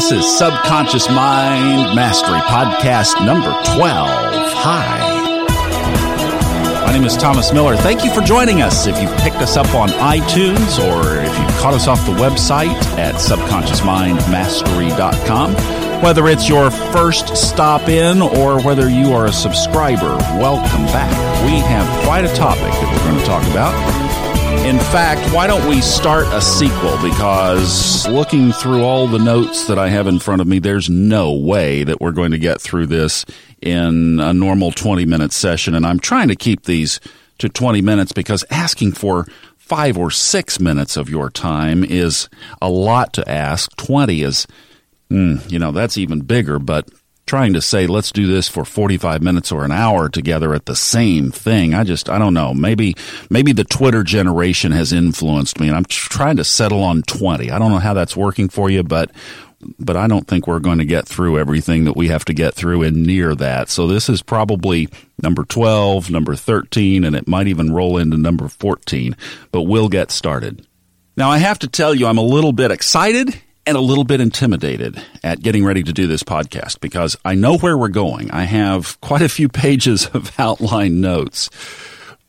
This 0.00 0.12
is 0.12 0.38
Subconscious 0.38 1.10
Mind 1.10 1.94
Mastery 1.94 2.40
Podcast 2.40 3.22
number 3.22 3.50
12. 3.50 3.60
Hi. 3.84 4.96
My 6.86 6.92
name 6.94 7.04
is 7.04 7.18
Thomas 7.18 7.52
Miller. 7.52 7.76
Thank 7.76 8.02
you 8.02 8.10
for 8.14 8.22
joining 8.22 8.62
us. 8.62 8.86
If 8.86 8.98
you've 8.98 9.14
picked 9.18 9.36
us 9.36 9.58
up 9.58 9.74
on 9.74 9.90
iTunes 9.90 10.78
or 10.78 11.18
if 11.18 11.38
you've 11.38 11.58
caught 11.58 11.74
us 11.74 11.86
off 11.86 12.06
the 12.06 12.12
website 12.12 12.72
at 12.96 13.16
subconsciousmindmastery.com, 13.16 15.52
whether 16.02 16.28
it's 16.28 16.48
your 16.48 16.70
first 16.70 17.36
stop 17.36 17.90
in 17.90 18.22
or 18.22 18.58
whether 18.62 18.88
you 18.88 19.12
are 19.12 19.26
a 19.26 19.32
subscriber, 19.32 20.16
welcome 20.40 20.86
back. 20.86 21.10
We 21.44 21.58
have 21.58 21.86
quite 22.06 22.24
a 22.24 22.34
topic 22.34 22.62
that 22.62 22.90
we're 22.90 23.04
going 23.10 23.20
to 23.20 23.26
talk 23.26 23.44
about. 23.50 23.74
In 24.66 24.78
fact, 24.78 25.34
why 25.34 25.46
don't 25.46 25.68
we 25.68 25.80
start 25.80 26.26
a 26.28 26.40
sequel? 26.40 26.96
Because 27.02 28.06
looking 28.08 28.52
through 28.52 28.82
all 28.82 29.06
the 29.06 29.18
notes 29.18 29.66
that 29.66 29.78
I 29.78 29.88
have 29.88 30.06
in 30.06 30.18
front 30.18 30.40
of 30.40 30.46
me, 30.46 30.58
there's 30.58 30.88
no 30.88 31.32
way 31.32 31.84
that 31.84 32.00
we're 32.00 32.12
going 32.12 32.32
to 32.32 32.38
get 32.38 32.60
through 32.60 32.86
this 32.86 33.24
in 33.62 34.20
a 34.20 34.32
normal 34.32 34.70
20 34.70 35.06
minute 35.06 35.32
session. 35.32 35.74
And 35.74 35.86
I'm 35.86 35.98
trying 35.98 36.28
to 36.28 36.36
keep 36.36 36.64
these 36.64 37.00
to 37.38 37.48
20 37.48 37.80
minutes 37.82 38.12
because 38.12 38.44
asking 38.50 38.92
for 38.92 39.26
five 39.56 39.96
or 39.96 40.10
six 40.10 40.60
minutes 40.60 40.96
of 40.96 41.08
your 41.08 41.30
time 41.30 41.84
is 41.84 42.28
a 42.60 42.68
lot 42.68 43.12
to 43.14 43.28
ask. 43.28 43.74
20 43.76 44.22
is, 44.22 44.46
mm, 45.10 45.50
you 45.50 45.58
know, 45.58 45.72
that's 45.72 45.96
even 45.96 46.20
bigger, 46.20 46.58
but 46.58 46.88
trying 47.30 47.52
to 47.52 47.62
say 47.62 47.86
let's 47.86 48.10
do 48.10 48.26
this 48.26 48.48
for 48.48 48.64
45 48.64 49.22
minutes 49.22 49.52
or 49.52 49.64
an 49.64 49.70
hour 49.70 50.08
together 50.08 50.52
at 50.52 50.66
the 50.66 50.74
same 50.74 51.30
thing. 51.30 51.74
I 51.74 51.84
just 51.84 52.10
i 52.10 52.18
don't 52.18 52.34
know. 52.34 52.52
Maybe 52.52 52.96
maybe 53.30 53.52
the 53.52 53.62
twitter 53.62 54.02
generation 54.02 54.72
has 54.72 54.92
influenced 54.92 55.60
me 55.60 55.68
and 55.68 55.76
i'm 55.76 55.84
trying 55.84 56.38
to 56.38 56.44
settle 56.44 56.82
on 56.82 57.02
20 57.02 57.52
i 57.52 57.58
don't 57.60 57.70
know 57.70 57.78
how 57.78 57.94
that's 57.94 58.16
working 58.16 58.48
for 58.48 58.68
you 58.68 58.82
but 58.82 59.12
but 59.78 59.96
i 59.96 60.08
don't 60.08 60.26
think 60.26 60.48
we're 60.48 60.58
going 60.58 60.78
to 60.78 60.84
get 60.84 61.06
through 61.06 61.38
everything 61.38 61.84
that 61.84 61.96
we 61.96 62.08
have 62.08 62.24
to 62.24 62.34
get 62.34 62.52
through 62.54 62.82
and 62.82 63.06
near 63.06 63.36
that. 63.36 63.68
So 63.68 63.86
this 63.86 64.08
is 64.08 64.22
probably 64.22 64.88
number 65.22 65.44
12 65.44 66.10
number 66.10 66.34
13 66.34 67.04
and 67.04 67.14
it 67.14 67.28
might 67.28 67.46
even 67.46 67.72
roll 67.72 67.96
into 67.96 68.16
number 68.16 68.48
14 68.48 69.14
but 69.52 69.62
we'll 69.62 69.88
get 69.88 70.10
started. 70.10 70.66
Now 71.16 71.30
i 71.30 71.38
have 71.38 71.60
to 71.60 71.68
tell 71.68 71.94
you 71.94 72.08
i'm 72.08 72.18
a 72.18 72.32
little 72.36 72.52
bit 72.52 72.72
excited 72.72 73.40
and 73.70 73.78
a 73.78 73.80
little 73.80 74.02
bit 74.02 74.20
intimidated 74.20 75.00
at 75.22 75.40
getting 75.40 75.64
ready 75.64 75.84
to 75.84 75.92
do 75.92 76.08
this 76.08 76.24
podcast 76.24 76.80
because 76.80 77.16
I 77.24 77.36
know 77.36 77.56
where 77.56 77.78
we're 77.78 77.86
going. 77.86 78.28
I 78.32 78.42
have 78.42 79.00
quite 79.00 79.22
a 79.22 79.28
few 79.28 79.48
pages 79.64 80.06
of 80.06 80.32
outline 80.40 81.00
notes. 81.00 81.50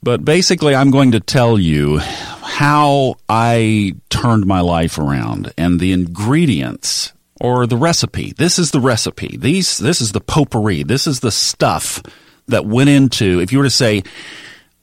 But 0.04 0.24
basically, 0.24 0.76
I'm 0.76 0.92
going 0.92 1.14
to 1.14 1.20
tell 1.20 1.58
you 1.58 1.98
how 1.98 3.16
I 3.28 3.96
turned 4.10 4.46
my 4.46 4.62
life 4.62 5.00
around 5.00 5.52
and 5.58 5.80
the 5.80 5.94
ingredients 5.94 7.12
or 7.40 7.66
the 7.66 7.78
recipe. 7.78 8.34
This 8.38 8.60
is 8.60 8.70
the 8.70 8.80
recipe. 8.80 9.36
These, 9.36 9.80
this 9.80 10.00
is 10.00 10.12
the 10.12 10.22
potpourri. 10.22 10.84
This 10.84 11.08
is 11.08 11.22
the 11.22 11.32
stuff 11.32 12.04
that 12.50 12.68
went 12.68 12.92
into, 12.92 13.42
if 13.42 13.52
you 13.52 13.58
were 13.58 13.64
to 13.64 13.72
say, 13.72 14.04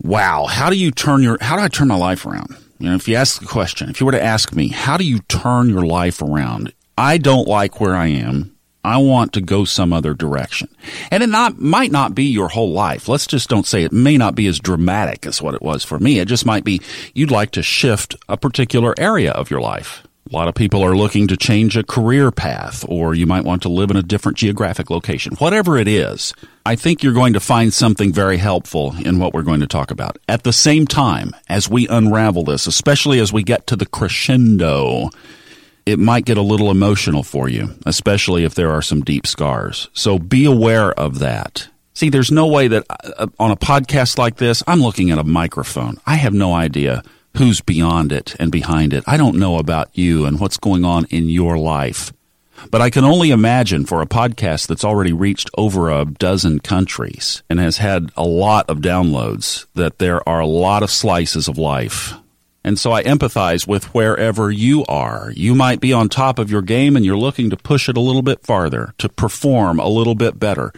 wow, 0.03 0.47
how 0.47 0.71
do 0.71 0.77
you 0.77 0.91
turn 0.91 1.23
your, 1.23 1.39
how 1.41 1.55
do 1.55 1.63
I 1.63 1.69
turn 1.69 1.87
my 1.87 1.97
life 1.97 2.27
around? 2.27 2.57
You 2.79 2.91
know, 2.91 2.95
if 2.95 3.09
you 3.09 3.17
ask 3.17 3.41
the 3.41 3.47
question, 3.47 3.91
if 3.91 4.01
you 4.01 4.07
were 4.07 4.13
to 4.13 4.23
ask 4.23 4.55
me, 4.55 4.69
how 4.69 4.97
do 4.97 5.05
you 5.05 5.19
turn 5.21 5.69
your 5.69 5.85
life 5.85 6.23
around? 6.23 6.73
I 6.97 7.19
don't 7.19 7.49
like 7.49 7.81
where 7.81 7.97
I 7.97 8.07
am. 8.07 8.55
I 8.85 8.99
want 8.99 9.33
to 9.33 9.41
go 9.41 9.65
some 9.65 9.93
other 9.93 10.15
direction. 10.15 10.69
And 11.11 11.23
it 11.23 11.29
not, 11.29 11.59
might 11.59 11.91
not 11.91 12.15
be 12.15 12.25
your 12.25 12.49
whole 12.49 12.71
life. 12.71 13.09
Let's 13.09 13.27
just 13.27 13.49
don't 13.49 13.67
say 13.67 13.83
it 13.83 13.93
may 13.93 14.17
not 14.17 14.35
be 14.35 14.47
as 14.47 14.61
dramatic 14.61 15.27
as 15.27 15.43
what 15.43 15.55
it 15.55 15.63
was 15.63 15.85
for 15.85 15.99
me. 15.99 16.21
It 16.21 16.29
just 16.29 16.47
might 16.47 16.65
be 16.65 16.81
you'd 17.15 17.33
like 17.33 17.51
to 17.53 17.63
shift 17.63 18.17
a 18.29 18.37
particular 18.37 18.95
area 18.97 19.33
of 19.33 19.51
your 19.51 19.61
life. 19.61 20.05
A 20.31 20.37
lot 20.37 20.49
of 20.49 20.55
people 20.55 20.85
are 20.85 20.97
looking 20.97 21.27
to 21.29 21.37
change 21.37 21.77
a 21.77 21.83
career 21.83 22.31
path, 22.31 22.85
or 22.87 23.15
you 23.15 23.27
might 23.27 23.45
want 23.45 23.63
to 23.63 23.71
live 23.71 23.91
in 23.91 23.97
a 23.97 24.03
different 24.03 24.37
geographic 24.37 24.91
location. 24.91 25.35
Whatever 25.37 25.79
it 25.79 25.89
is, 25.89 26.35
I 26.69 26.77
think 26.77 27.03
you're 27.03 27.15
going 27.15 27.33
to 27.33 27.41
find 27.41 27.73
something 27.73 28.13
very 28.13 28.37
helpful 28.37 28.95
in 28.99 29.19
what 29.19 29.33
we're 29.33 29.41
going 29.41 29.61
to 29.61 29.67
talk 29.67 29.91
about. 29.91 30.19
At 30.29 30.43
the 30.43 30.53
same 30.53 30.87
time, 30.87 31.35
as 31.49 31.67
we 31.67 31.89
unravel 31.89 32.45
this, 32.45 32.67
especially 32.67 33.21
as 33.21 33.33
we 33.33 33.43
get 33.43 33.67
to 33.69 33.77
the 33.77 33.87
crescendo, 33.87 35.09
it 35.87 35.99
might 35.99 36.27
get 36.27 36.37
a 36.37 36.43
little 36.43 36.71
emotional 36.71 37.23
for 37.23 37.49
you, 37.49 37.75
especially 37.87 38.45
if 38.45 38.55
there 38.55 38.71
are 38.71 38.83
some 38.83 39.01
deep 39.01 39.27
scars. 39.27 39.89
So 39.95 40.19
be 40.19 40.45
aware 40.45 40.93
of 40.93 41.21
that. 41.21 41.71
See, 41.95 42.11
there's 42.11 42.31
no 42.31 42.47
way 42.47 42.69
that 42.69 42.85
uh, 42.91 43.29
on 43.39 43.51
a 43.51 43.57
podcast 43.57 44.19
like 44.19 44.37
this, 44.37 44.63
I'm 44.67 44.83
looking 44.83 45.11
at 45.11 45.17
a 45.17 45.25
microphone. 45.25 45.97
I 46.05 46.17
have 46.17 46.35
no 46.35 46.53
idea 46.53 47.03
who's 47.39 47.63
beyond 47.63 48.13
it 48.13 48.37
and 48.39 48.53
behind 48.53 48.93
it. 48.93 49.05
I 49.07 49.17
don't 49.17 49.39
know 49.39 49.57
about 49.57 49.97
you 49.97 50.27
and 50.27 50.39
what's 50.39 50.59
going 50.59 50.85
on 50.85 51.07
in 51.07 51.31
your 51.31 51.57
life. 51.57 52.13
But 52.71 52.83
I 52.83 52.91
can 52.91 53.05
only 53.05 53.31
imagine 53.31 53.87
for 53.87 54.03
a 54.03 54.07
podcast 54.07 54.67
that's 54.67 54.85
already 54.85 55.13
reached 55.13 55.51
over 55.57 55.91
a 55.91 56.05
dozen 56.05 56.61
countries 56.61 57.43
and 57.49 57.59
has 57.59 57.79
had 57.79 58.11
a 58.17 58.25
lot 58.25 58.69
of 58.69 58.79
downloads 58.79 59.67
that 59.75 59.99
there 59.99 60.27
are 60.29 60.41
a 60.41 60.47
lot 60.47 60.83
of 60.83 60.91
slices 60.91 61.49
of 61.49 61.59
life. 61.59 62.15
And 62.65 62.79
so 62.79 62.93
I 62.93 63.03
empathize 63.05 63.67
with 63.67 63.95
wherever 63.95 64.51
you 64.51 64.85
are. 64.87 65.33
You 65.35 65.55
might 65.55 65.81
be 65.81 65.93
on 65.93 66.09
top 66.09 66.39
of 66.39 66.51
your 66.51 66.63
game 66.63 66.97
and 66.97 67.05
you're 67.05 67.17
looking 67.17 67.51
to 67.51 67.57
push 67.57 67.89
it 67.89 67.97
a 67.97 68.01
little 68.01 68.23
bit 68.23 68.45
farther, 68.45 68.93
to 68.99 69.09
perform 69.09 69.81
a 69.81 69.89
little 69.89 70.15
bit 70.15 70.39
better. 70.39 70.73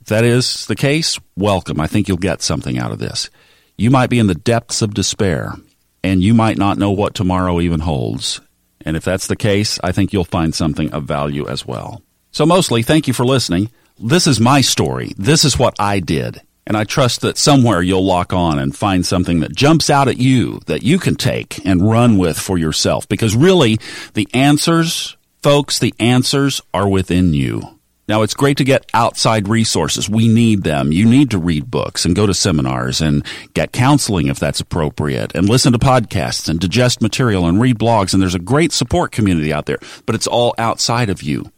If 0.00 0.08
that 0.08 0.24
is 0.24 0.66
the 0.66 0.76
case, 0.76 1.18
welcome. 1.36 1.80
I 1.80 1.86
think 1.86 2.08
you'll 2.08 2.18
get 2.18 2.42
something 2.42 2.78
out 2.78 2.92
of 2.92 2.98
this. 2.98 3.30
You 3.78 3.90
might 3.90 4.10
be 4.10 4.18
in 4.18 4.26
the 4.26 4.34
depths 4.34 4.82
of 4.82 4.92
despair 4.92 5.54
and 6.02 6.22
you 6.22 6.34
might 6.34 6.58
not 6.58 6.78
know 6.78 6.90
what 6.90 7.14
tomorrow 7.14 7.60
even 7.60 7.80
holds. 7.80 8.40
And 8.84 8.96
if 8.96 9.04
that's 9.04 9.26
the 9.26 9.36
case, 9.36 9.78
I 9.82 9.92
think 9.92 10.12
you'll 10.12 10.24
find 10.24 10.54
something 10.54 10.92
of 10.92 11.04
value 11.04 11.48
as 11.48 11.66
well. 11.66 12.02
So 12.32 12.46
mostly, 12.46 12.82
thank 12.82 13.06
you 13.06 13.14
for 13.14 13.24
listening. 13.24 13.70
This 13.98 14.26
is 14.26 14.40
my 14.40 14.60
story. 14.60 15.12
This 15.18 15.44
is 15.44 15.58
what 15.58 15.74
I 15.78 16.00
did. 16.00 16.40
And 16.66 16.76
I 16.76 16.84
trust 16.84 17.22
that 17.22 17.36
somewhere 17.36 17.82
you'll 17.82 18.04
lock 18.04 18.32
on 18.32 18.58
and 18.58 18.76
find 18.76 19.04
something 19.04 19.40
that 19.40 19.56
jumps 19.56 19.90
out 19.90 20.08
at 20.08 20.18
you 20.18 20.60
that 20.66 20.82
you 20.82 20.98
can 20.98 21.16
take 21.16 21.64
and 21.66 21.90
run 21.90 22.16
with 22.16 22.38
for 22.38 22.56
yourself. 22.56 23.08
Because 23.08 23.34
really, 23.34 23.78
the 24.14 24.28
answers, 24.32 25.16
folks, 25.42 25.78
the 25.78 25.94
answers 25.98 26.60
are 26.72 26.88
within 26.88 27.34
you. 27.34 27.79
Now, 28.10 28.22
it's 28.22 28.34
great 28.34 28.56
to 28.56 28.64
get 28.64 28.90
outside 28.92 29.46
resources. 29.46 30.10
We 30.10 30.26
need 30.26 30.64
them. 30.64 30.90
You 30.90 31.08
need 31.08 31.30
to 31.30 31.38
read 31.38 31.70
books 31.70 32.04
and 32.04 32.16
go 32.16 32.26
to 32.26 32.34
seminars 32.34 33.00
and 33.00 33.24
get 33.54 33.70
counseling 33.70 34.26
if 34.26 34.40
that's 34.40 34.58
appropriate 34.58 35.32
and 35.36 35.48
listen 35.48 35.72
to 35.74 35.78
podcasts 35.78 36.48
and 36.48 36.58
digest 36.58 37.00
material 37.00 37.46
and 37.46 37.60
read 37.60 37.78
blogs. 37.78 38.12
And 38.12 38.20
there's 38.20 38.34
a 38.34 38.40
great 38.40 38.72
support 38.72 39.12
community 39.12 39.52
out 39.52 39.66
there, 39.66 39.78
but 40.06 40.16
it's 40.16 40.26
all 40.26 40.56
outside 40.58 41.08
of 41.08 41.22
you. 41.22 41.52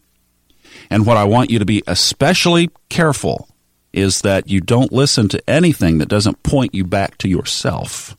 And 0.91 1.07
what 1.07 1.17
I 1.17 1.25
want 1.25 1.49
you 1.49 1.59
to 1.59 1.65
be 1.65 1.83
especially 1.87 2.69
careful 2.91 3.49
is 3.95 4.21
that 4.21 4.51
you 4.51 4.61
don't 4.61 4.93
listen 4.93 5.31
to 5.31 5.43
anything 5.49 5.97
that 5.99 6.11
doesn't 6.11 6.43
point 6.43 6.75
you 6.75 6.85
back 6.85 7.17
to 7.17 7.31
yourself 7.31 8.15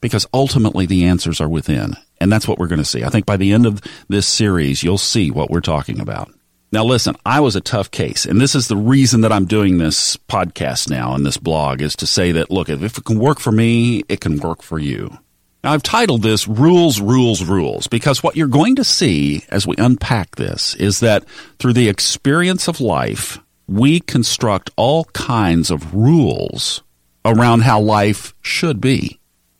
because 0.00 0.26
ultimately 0.34 0.84
the 0.84 1.04
answers 1.04 1.40
are 1.40 1.48
within. 1.48 1.94
And 2.20 2.32
that's 2.32 2.48
what 2.48 2.58
we're 2.58 2.66
going 2.66 2.80
to 2.80 2.84
see. 2.84 3.04
I 3.04 3.08
think 3.08 3.24
by 3.24 3.36
the 3.36 3.52
end 3.52 3.66
of 3.66 3.80
this 4.08 4.26
series, 4.26 4.82
you'll 4.82 4.98
see 4.98 5.30
what 5.30 5.48
we're 5.48 5.60
talking 5.60 6.00
about. 6.00 6.32
Now, 6.70 6.84
listen, 6.84 7.16
I 7.24 7.40
was 7.40 7.56
a 7.56 7.62
tough 7.62 7.90
case, 7.90 8.26
and 8.26 8.38
this 8.38 8.54
is 8.54 8.68
the 8.68 8.76
reason 8.76 9.22
that 9.22 9.32
I'm 9.32 9.46
doing 9.46 9.78
this 9.78 10.18
podcast 10.28 10.90
now 10.90 11.14
and 11.14 11.24
this 11.24 11.38
blog 11.38 11.80
is 11.80 11.96
to 11.96 12.06
say 12.06 12.32
that, 12.32 12.50
look, 12.50 12.68
if 12.68 12.98
it 12.98 13.04
can 13.04 13.18
work 13.18 13.40
for 13.40 13.50
me, 13.50 14.02
it 14.08 14.20
can 14.20 14.38
work 14.38 14.62
for 14.62 14.78
you. 14.78 15.18
Now, 15.64 15.72
I've 15.72 15.82
titled 15.82 16.22
this 16.22 16.46
Rules, 16.46 17.00
Rules, 17.00 17.42
Rules 17.42 17.86
because 17.86 18.22
what 18.22 18.36
you're 18.36 18.48
going 18.48 18.76
to 18.76 18.84
see 18.84 19.44
as 19.48 19.66
we 19.66 19.76
unpack 19.78 20.36
this 20.36 20.74
is 20.74 21.00
that 21.00 21.24
through 21.58 21.72
the 21.72 21.88
experience 21.88 22.68
of 22.68 22.82
life, 22.82 23.38
we 23.66 24.00
construct 24.00 24.70
all 24.76 25.04
kinds 25.06 25.70
of 25.70 25.94
rules 25.94 26.82
around 27.24 27.62
how 27.62 27.80
life 27.80 28.34
should 28.42 28.80
be. 28.80 29.17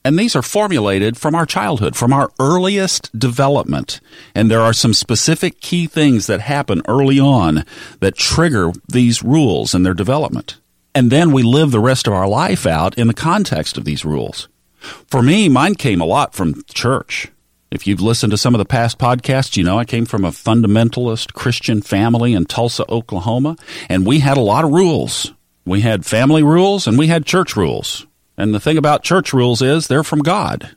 And 0.08 0.18
these 0.18 0.34
are 0.34 0.40
formulated 0.40 1.18
from 1.18 1.34
our 1.34 1.44
childhood, 1.44 1.94
from 1.94 2.14
our 2.14 2.30
earliest 2.40 3.16
development. 3.18 4.00
And 4.34 4.50
there 4.50 4.62
are 4.62 4.72
some 4.72 4.94
specific 4.94 5.60
key 5.60 5.86
things 5.86 6.26
that 6.28 6.40
happen 6.40 6.80
early 6.88 7.20
on 7.20 7.66
that 8.00 8.16
trigger 8.16 8.72
these 8.88 9.22
rules 9.22 9.74
and 9.74 9.84
their 9.84 9.92
development. 9.92 10.56
And 10.94 11.12
then 11.12 11.30
we 11.30 11.42
live 11.42 11.72
the 11.72 11.78
rest 11.78 12.06
of 12.06 12.14
our 12.14 12.26
life 12.26 12.64
out 12.64 12.96
in 12.96 13.06
the 13.06 13.12
context 13.12 13.76
of 13.76 13.84
these 13.84 14.02
rules. 14.02 14.48
For 14.78 15.22
me, 15.22 15.46
mine 15.50 15.74
came 15.74 16.00
a 16.00 16.06
lot 16.06 16.32
from 16.32 16.64
church. 16.72 17.30
If 17.70 17.86
you've 17.86 18.00
listened 18.00 18.30
to 18.30 18.38
some 18.38 18.54
of 18.54 18.60
the 18.60 18.64
past 18.64 18.98
podcasts, 18.98 19.58
you 19.58 19.62
know 19.62 19.78
I 19.78 19.84
came 19.84 20.06
from 20.06 20.24
a 20.24 20.30
fundamentalist 20.30 21.34
Christian 21.34 21.82
family 21.82 22.32
in 22.32 22.46
Tulsa, 22.46 22.90
Oklahoma, 22.90 23.58
and 23.90 24.06
we 24.06 24.20
had 24.20 24.38
a 24.38 24.40
lot 24.40 24.64
of 24.64 24.70
rules. 24.70 25.34
We 25.66 25.82
had 25.82 26.06
family 26.06 26.42
rules 26.42 26.86
and 26.86 26.96
we 26.96 27.08
had 27.08 27.26
church 27.26 27.56
rules. 27.56 28.06
And 28.38 28.54
the 28.54 28.60
thing 28.60 28.78
about 28.78 29.02
church 29.02 29.34
rules 29.34 29.60
is 29.60 29.88
they're 29.88 30.04
from 30.04 30.20
God. 30.20 30.74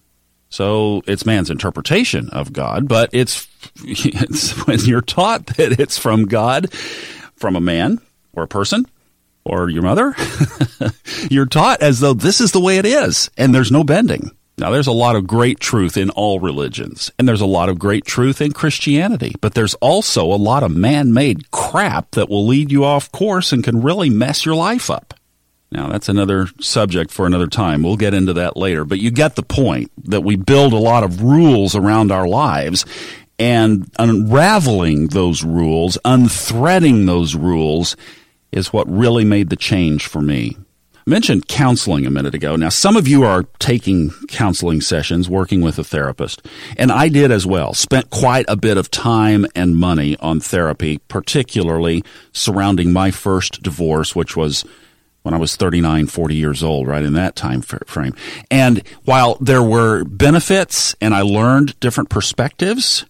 So 0.50 1.04
it's 1.08 1.26
man's 1.26 1.50
interpretation 1.50 2.30
of 2.32 2.52
God, 2.52 2.88
but 2.88 3.12
it's, 3.14 3.48
it's 3.86 4.52
when 4.68 4.80
you're 4.80 5.00
taught 5.00 5.46
that 5.58 5.80
it's 5.80 5.98
from 5.98 6.26
God, 6.26 6.74
from 6.74 7.56
a 7.56 7.62
man 7.62 8.02
or 8.34 8.44
a 8.44 8.48
person 8.48 8.86
or 9.46 9.70
your 9.70 9.84
mother, 9.84 10.16
you're 11.30 11.46
taught 11.46 11.82
as 11.82 12.00
though 12.00 12.14
this 12.14 12.42
is 12.42 12.52
the 12.52 12.60
way 12.60 12.80
it 12.80 12.86
is 12.86 13.30
and 13.38 13.56
there's 13.56 13.72
no 13.72 13.84
bending. 13.84 14.32
Now, 14.58 14.70
there's 14.70 14.88
a 14.88 14.92
lot 14.92 15.16
of 15.16 15.26
great 15.26 15.60
truth 15.60 15.98
in 15.98 16.12
all 16.12 16.40
religions, 16.40 17.12
and 17.18 17.28
there's 17.28 17.42
a 17.42 17.48
lot 17.48 17.70
of 17.70 17.80
great 17.80 18.06
truth 18.06 18.42
in 18.42 18.52
Christianity, 18.52 19.34
but 19.42 19.56
there's 19.56 19.74
also 19.76 20.26
a 20.26 20.36
lot 20.36 20.62
of 20.62 20.76
man 20.76 21.14
made 21.14 21.50
crap 21.50 22.12
that 22.12 22.30
will 22.30 22.46
lead 22.46 22.72
you 22.72 22.84
off 22.84 23.12
course 23.12 23.52
and 23.52 23.64
can 23.64 23.82
really 23.82 24.10
mess 24.10 24.46
your 24.46 24.54
life 24.54 24.92
up. 24.92 25.16
Now, 25.72 25.88
that's 25.88 26.10
another 26.10 26.48
subject 26.60 27.12
for 27.12 27.26
another 27.26 27.48
time. 27.48 27.82
We'll 27.82 27.96
get 27.96 28.14
into 28.14 28.34
that 28.34 28.58
later, 28.58 28.84
but 28.84 29.00
you 29.00 29.10
get 29.10 29.36
the 29.36 29.44
point 29.44 29.90
that 30.10 30.22
we 30.22 30.36
build 30.36 30.74
a 30.74 30.78
lot 30.78 31.04
of 31.04 31.22
rules 31.24 31.76
around 31.76 32.12
our 32.12 32.28
lives 32.28 32.86
and 33.40 33.90
unraveling 33.98 35.08
those 35.08 35.44
rules, 35.44 35.98
unthreading 36.06 37.08
those 37.08 37.36
rules 37.36 37.96
is 38.52 38.72
what 38.72 38.88
really 38.88 39.26
made 39.26 39.50
the 39.50 39.56
change 39.56 40.06
for 40.06 40.22
me. 40.22 40.58
I 40.94 41.10
mentioned 41.10 41.48
counseling 41.48 42.06
a 42.06 42.12
minute 42.12 42.36
ago. 42.36 42.56
Now, 42.56 42.70
some 42.70 42.96
of 42.96 43.08
you 43.08 43.24
are 43.24 43.46
taking 43.58 44.12
counseling 44.28 44.82
sessions, 44.82 45.28
working 45.28 45.62
with 45.62 45.80
a 45.80 45.84
therapist, 45.84 46.46
and 46.78 46.92
I 46.92 47.10
did 47.10 47.32
as 47.32 47.48
well. 47.48 47.74
Spent 47.74 48.12
quite 48.12 48.46
a 48.48 48.56
bit 48.56 48.78
of 48.78 48.92
time 48.92 49.48
and 49.56 49.76
money 49.76 50.16
on 50.18 50.40
therapy, 50.40 51.00
particularly 51.08 52.04
surrounding 52.34 52.94
my 52.94 53.10
first 53.10 53.64
divorce, 53.64 54.16
which 54.16 54.38
was 54.38 54.64
when 55.24 55.34
I 55.34 55.38
was 55.38 55.56
39, 55.56 56.08
40 56.08 56.36
years 56.36 56.64
old, 56.64 56.88
right 56.88 57.04
in 57.04 57.14
that 57.14 57.36
time 57.36 57.62
frame. 57.62 58.16
And 58.50 58.84
while 59.04 59.38
there 59.40 59.64
were 59.64 60.04
benefits 60.04 60.96
and 61.00 61.14
I 61.14 61.22
learned 61.22 61.80
different 61.80 62.10
perspectives, 62.10 63.06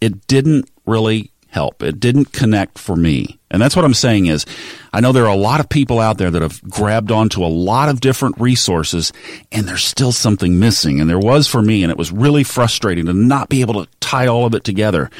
it 0.00 0.26
didn't 0.26 0.70
really 0.86 1.32
help. 1.48 1.82
It 1.82 1.98
didn't 1.98 2.32
connect 2.32 2.78
for 2.78 2.94
me. 2.94 3.38
And 3.50 3.60
that's 3.60 3.74
what 3.74 3.84
I'm 3.84 3.94
saying 3.94 4.26
is 4.26 4.44
I 4.92 5.00
know 5.00 5.12
there 5.12 5.24
are 5.24 5.34
a 5.34 5.36
lot 5.36 5.60
of 5.60 5.68
people 5.68 5.98
out 5.98 6.18
there 6.18 6.30
that 6.30 6.42
have 6.42 6.62
grabbed 6.62 7.10
onto 7.10 7.44
a 7.44 7.48
lot 7.48 7.88
of 7.88 8.00
different 8.00 8.38
resources 8.38 9.12
and 9.50 9.66
there's 9.66 9.84
still 9.84 10.12
something 10.12 10.58
missing. 10.58 11.00
And 11.00 11.08
there 11.08 11.18
was 11.18 11.48
for 11.48 11.62
me 11.62 11.82
and 11.82 11.90
it 11.90 11.98
was 11.98 12.12
really 12.12 12.44
frustrating 12.44 13.06
to 13.06 13.14
not 13.14 13.48
be 13.48 13.62
able 13.62 13.84
to 13.84 13.90
tie 14.00 14.26
all 14.26 14.44
of 14.44 14.54
it 14.54 14.64
together. 14.64 15.10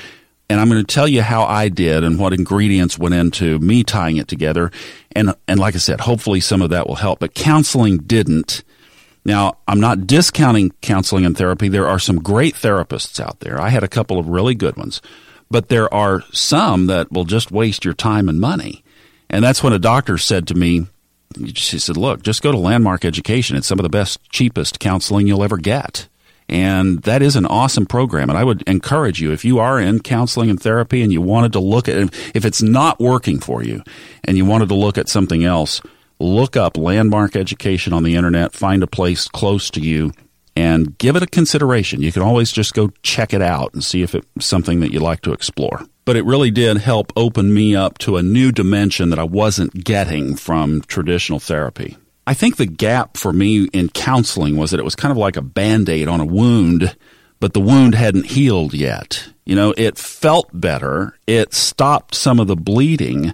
And 0.51 0.61
I'm 0.61 0.69
going 0.71 0.85
to 0.85 0.95
tell 0.95 1.07
you 1.07 1.23
how 1.23 1.45
I 1.45 1.69
did 1.69 2.05
and 2.05 2.19
what 2.19 2.33
ingredients 2.33 2.99
went 2.99 3.15
into 3.15 3.59
me 3.59 3.85
tying 3.85 4.17
it 4.17 4.29
together. 4.29 4.71
And, 5.15 5.35
and 5.47 5.61
like 5.61 5.75
I 5.75 5.79
said, 5.79 6.01
hopefully 6.01 6.41
some 6.41 6.63
of 6.63 6.71
that 6.71 6.87
will 6.87 6.97
help, 6.97 7.21
but 7.21 7.35
counseling 7.35 7.99
didn't. 7.99 8.65
Now, 9.27 9.59
I'm 9.69 9.81
not 9.81 10.07
discounting 10.07 10.71
counseling 10.81 11.27
and 11.27 11.37
therapy. 11.37 11.69
There 11.69 11.87
are 11.87 11.99
some 11.99 12.23
great 12.23 12.55
therapists 12.55 13.21
out 13.21 13.41
there. 13.41 13.61
I 13.61 13.69
had 13.69 13.83
a 13.83 13.89
couple 13.89 14.19
of 14.19 14.29
really 14.29 14.55
good 14.55 14.77
ones, 14.77 15.03
but 15.51 15.69
there 15.69 15.93
are 15.93 16.23
some 16.33 16.87
that 16.87 17.13
will 17.13 17.25
just 17.25 17.51
waste 17.51 17.85
your 17.85 17.95
time 17.95 18.29
and 18.29 18.41
money. 18.41 18.83
And 19.29 19.45
that's 19.45 19.63
when 19.63 19.75
a 19.75 19.79
doctor 19.79 20.17
said 20.17 20.49
to 20.49 20.55
me, 20.55 20.87
she 21.53 21.79
said, 21.79 21.99
look, 21.99 22.23
just 22.23 22.43
go 22.43 22.53
to 22.53 22.59
Landmark 22.59 23.05
Education. 23.05 23.57
It's 23.57 23.67
some 23.67 23.79
of 23.79 23.83
the 23.83 23.91
best, 23.91 24.19
cheapest 24.31 24.81
counseling 24.81 25.27
you'll 25.27 25.45
ever 25.45 25.59
get. 25.59 26.09
And 26.49 27.03
that 27.03 27.21
is 27.21 27.37
an 27.37 27.47
awesome 27.47 27.85
program. 27.85 28.31
And 28.31 28.39
I 28.39 28.45
would 28.45 28.63
encourage 28.63 29.21
you, 29.21 29.33
if 29.33 29.45
you 29.45 29.59
are 29.59 29.79
in 29.79 30.01
counseling 30.01 30.49
and 30.49 30.61
therapy 30.61 31.03
and 31.03 31.13
you 31.13 31.21
wanted 31.21 31.53
to 31.53 31.61
look 31.61 31.89
at, 31.89 31.97
if 32.35 32.45
it's 32.45 32.63
not 32.63 32.99
working 32.99 33.39
for 33.39 33.63
you 33.63 33.83
and 34.25 34.37
you 34.37 34.47
wanted 34.47 34.69
to 34.71 34.75
look 34.75 34.97
at 34.97 35.09
something 35.09 35.45
else, 35.45 35.83
look 36.19 36.57
up 36.57 36.77
Landmark 36.77 37.37
Education 37.37 37.93
on 37.93 38.03
the 38.03 38.17
internet, 38.17 38.55
find 38.55 38.83
a 38.83 38.87
place 38.87 39.29
close 39.29 39.71
to 39.71 39.81
you 39.81 40.13
and 40.57 40.99
give 40.99 41.15
it 41.15 41.23
a 41.23 41.27
consideration. 41.27 42.03
You 42.03 42.11
can 42.11 42.23
always 42.23 42.51
just 42.51 42.75
go 42.75 42.91
check 43.03 43.33
it 43.33 43.43
out 43.43 43.75
and 43.75 43.85
see 43.85 44.03
if 44.03 44.15
it's 44.15 44.27
something 44.45 44.81
that 44.81 44.93
you'd 44.93 45.03
like 45.03 45.21
to 45.21 45.33
explore. 45.33 45.85
But 46.05 46.17
it 46.17 46.25
really 46.25 46.51
did 46.51 46.79
help 46.79 47.13
open 47.15 47.53
me 47.53 47.77
up 47.77 47.99
to 47.99 48.17
a 48.17 48.23
new 48.23 48.51
dimension 48.51 49.11
that 49.11 49.19
I 49.19 49.25
wasn't 49.25 49.85
getting 49.85 50.35
from 50.35 50.81
traditional 50.81 51.39
therapy. 51.39 51.97
I 52.29 52.35
think 52.35 52.57
the 52.59 52.67
gap 52.67 53.17
for 53.17 53.33
me 53.33 53.69
in 53.73 53.89
counseling 53.89 54.59
was 54.59 54.71
that 54.71 54.79
it 54.79 54.85
was 54.85 54.95
kind 54.95 55.11
of 55.11 55.17
like 55.17 55.39
a 55.39 55.43
band 55.43 55.89
aid 55.89 56.09
on 56.09 56.21
a 56.21 56.27
wound, 56.27 56.95
but 57.41 57.55
the 57.55 57.61
wound 57.61 57.95
hadn't 57.95 58.27
healed 58.27 58.75
yet. 58.75 59.31
You 59.47 59.57
know, 59.57 59.73
it 59.79 59.97
felt 59.97 60.51
better. 60.53 61.17
It 61.27 61.55
stopped 61.55 62.15
some 62.15 62.39
of 62.39 62.47
the 62.47 62.55
bleeding. 62.55 63.33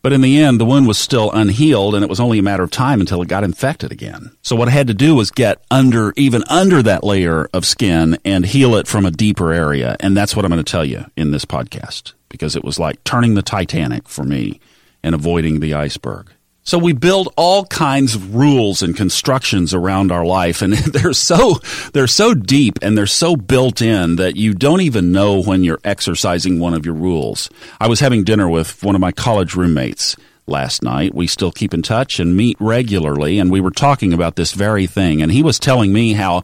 But 0.00 0.12
in 0.12 0.20
the 0.20 0.40
end, 0.40 0.60
the 0.60 0.64
wound 0.64 0.86
was 0.86 0.96
still 0.96 1.32
unhealed 1.32 1.96
and 1.96 2.04
it 2.04 2.08
was 2.08 2.20
only 2.20 2.38
a 2.38 2.42
matter 2.44 2.62
of 2.62 2.70
time 2.70 3.00
until 3.00 3.20
it 3.20 3.26
got 3.26 3.42
infected 3.42 3.90
again. 3.90 4.30
So 4.42 4.54
what 4.54 4.68
I 4.68 4.70
had 4.70 4.86
to 4.86 4.94
do 4.94 5.16
was 5.16 5.32
get 5.32 5.64
under, 5.68 6.12
even 6.16 6.44
under 6.48 6.84
that 6.84 7.02
layer 7.02 7.48
of 7.52 7.66
skin 7.66 8.16
and 8.24 8.46
heal 8.46 8.76
it 8.76 8.86
from 8.86 9.04
a 9.04 9.10
deeper 9.10 9.52
area. 9.52 9.96
And 9.98 10.16
that's 10.16 10.36
what 10.36 10.44
I'm 10.44 10.52
going 10.52 10.62
to 10.62 10.70
tell 10.70 10.84
you 10.84 11.04
in 11.16 11.32
this 11.32 11.46
podcast 11.46 12.12
because 12.28 12.54
it 12.54 12.62
was 12.62 12.78
like 12.78 13.02
turning 13.02 13.34
the 13.34 13.42
Titanic 13.42 14.08
for 14.08 14.22
me 14.22 14.60
and 15.02 15.16
avoiding 15.16 15.58
the 15.58 15.74
iceberg. 15.74 16.30
So 16.66 16.78
we 16.78 16.94
build 16.94 17.32
all 17.36 17.64
kinds 17.66 18.16
of 18.16 18.34
rules 18.34 18.82
and 18.82 18.96
constructions 18.96 19.72
around 19.72 20.10
our 20.10 20.26
life 20.26 20.62
and 20.62 20.72
they're 20.92 21.12
so 21.12 21.60
they're 21.92 22.08
so 22.08 22.34
deep 22.34 22.80
and 22.82 22.98
they're 22.98 23.06
so 23.06 23.36
built 23.36 23.80
in 23.80 24.16
that 24.16 24.34
you 24.34 24.52
don't 24.52 24.80
even 24.80 25.12
know 25.12 25.40
when 25.40 25.62
you're 25.62 25.78
exercising 25.84 26.58
one 26.58 26.74
of 26.74 26.84
your 26.84 26.96
rules. 26.96 27.48
I 27.80 27.86
was 27.86 28.00
having 28.00 28.24
dinner 28.24 28.48
with 28.48 28.82
one 28.82 28.96
of 28.96 29.00
my 29.00 29.12
college 29.12 29.54
roommates 29.54 30.16
last 30.48 30.82
night. 30.82 31.14
We 31.14 31.28
still 31.28 31.52
keep 31.52 31.72
in 31.72 31.82
touch 31.82 32.18
and 32.18 32.36
meet 32.36 32.56
regularly 32.58 33.38
and 33.38 33.52
we 33.52 33.60
were 33.60 33.70
talking 33.70 34.12
about 34.12 34.34
this 34.34 34.52
very 34.52 34.88
thing 34.88 35.22
and 35.22 35.30
he 35.30 35.44
was 35.44 35.60
telling 35.60 35.92
me 35.92 36.14
how 36.14 36.42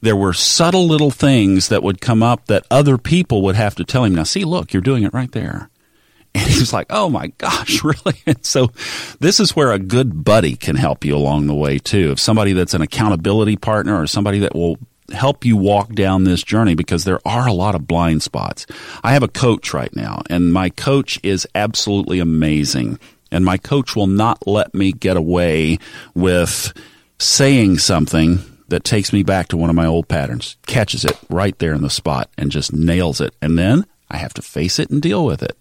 there 0.00 0.14
were 0.14 0.34
subtle 0.34 0.86
little 0.86 1.10
things 1.10 1.66
that 1.70 1.82
would 1.82 2.00
come 2.00 2.22
up 2.22 2.46
that 2.46 2.64
other 2.70 2.96
people 2.96 3.42
would 3.42 3.56
have 3.56 3.74
to 3.74 3.84
tell 3.84 4.04
him, 4.04 4.14
"Now 4.14 4.22
see, 4.22 4.44
look, 4.44 4.72
you're 4.72 4.82
doing 4.82 5.02
it 5.02 5.12
right 5.12 5.32
there." 5.32 5.68
And 6.34 6.50
he 6.50 6.58
was 6.58 6.72
like, 6.72 6.86
oh 6.90 7.08
my 7.08 7.28
gosh, 7.38 7.84
really? 7.84 8.20
And 8.26 8.44
so 8.44 8.72
this 9.20 9.38
is 9.38 9.54
where 9.54 9.72
a 9.72 9.78
good 9.78 10.24
buddy 10.24 10.56
can 10.56 10.76
help 10.76 11.04
you 11.04 11.16
along 11.16 11.46
the 11.46 11.54
way 11.54 11.78
too. 11.78 12.10
If 12.10 12.18
somebody 12.18 12.52
that's 12.52 12.74
an 12.74 12.82
accountability 12.82 13.56
partner 13.56 14.00
or 14.00 14.06
somebody 14.06 14.40
that 14.40 14.54
will 14.54 14.78
help 15.12 15.44
you 15.44 15.56
walk 15.56 15.94
down 15.94 16.24
this 16.24 16.42
journey 16.42 16.74
because 16.74 17.04
there 17.04 17.20
are 17.26 17.46
a 17.46 17.52
lot 17.52 17.74
of 17.74 17.86
blind 17.86 18.22
spots. 18.22 18.66
I 19.02 19.12
have 19.12 19.22
a 19.22 19.28
coach 19.28 19.74
right 19.74 19.94
now 19.94 20.22
and 20.30 20.52
my 20.52 20.70
coach 20.70 21.20
is 21.22 21.46
absolutely 21.54 22.20
amazing. 22.20 22.98
And 23.30 23.44
my 23.44 23.58
coach 23.58 23.96
will 23.96 24.06
not 24.06 24.46
let 24.46 24.74
me 24.74 24.92
get 24.92 25.16
away 25.16 25.78
with 26.14 26.72
saying 27.18 27.78
something 27.78 28.38
that 28.68 28.84
takes 28.84 29.12
me 29.12 29.22
back 29.22 29.48
to 29.48 29.56
one 29.56 29.70
of 29.70 29.76
my 29.76 29.86
old 29.86 30.08
patterns, 30.08 30.56
catches 30.66 31.04
it 31.04 31.18
right 31.28 31.58
there 31.58 31.74
in 31.74 31.82
the 31.82 31.90
spot 31.90 32.30
and 32.38 32.50
just 32.50 32.72
nails 32.72 33.20
it. 33.20 33.34
And 33.42 33.58
then 33.58 33.86
I 34.10 34.16
have 34.16 34.34
to 34.34 34.42
face 34.42 34.78
it 34.78 34.90
and 34.90 35.02
deal 35.02 35.24
with 35.24 35.42
it. 35.42 35.56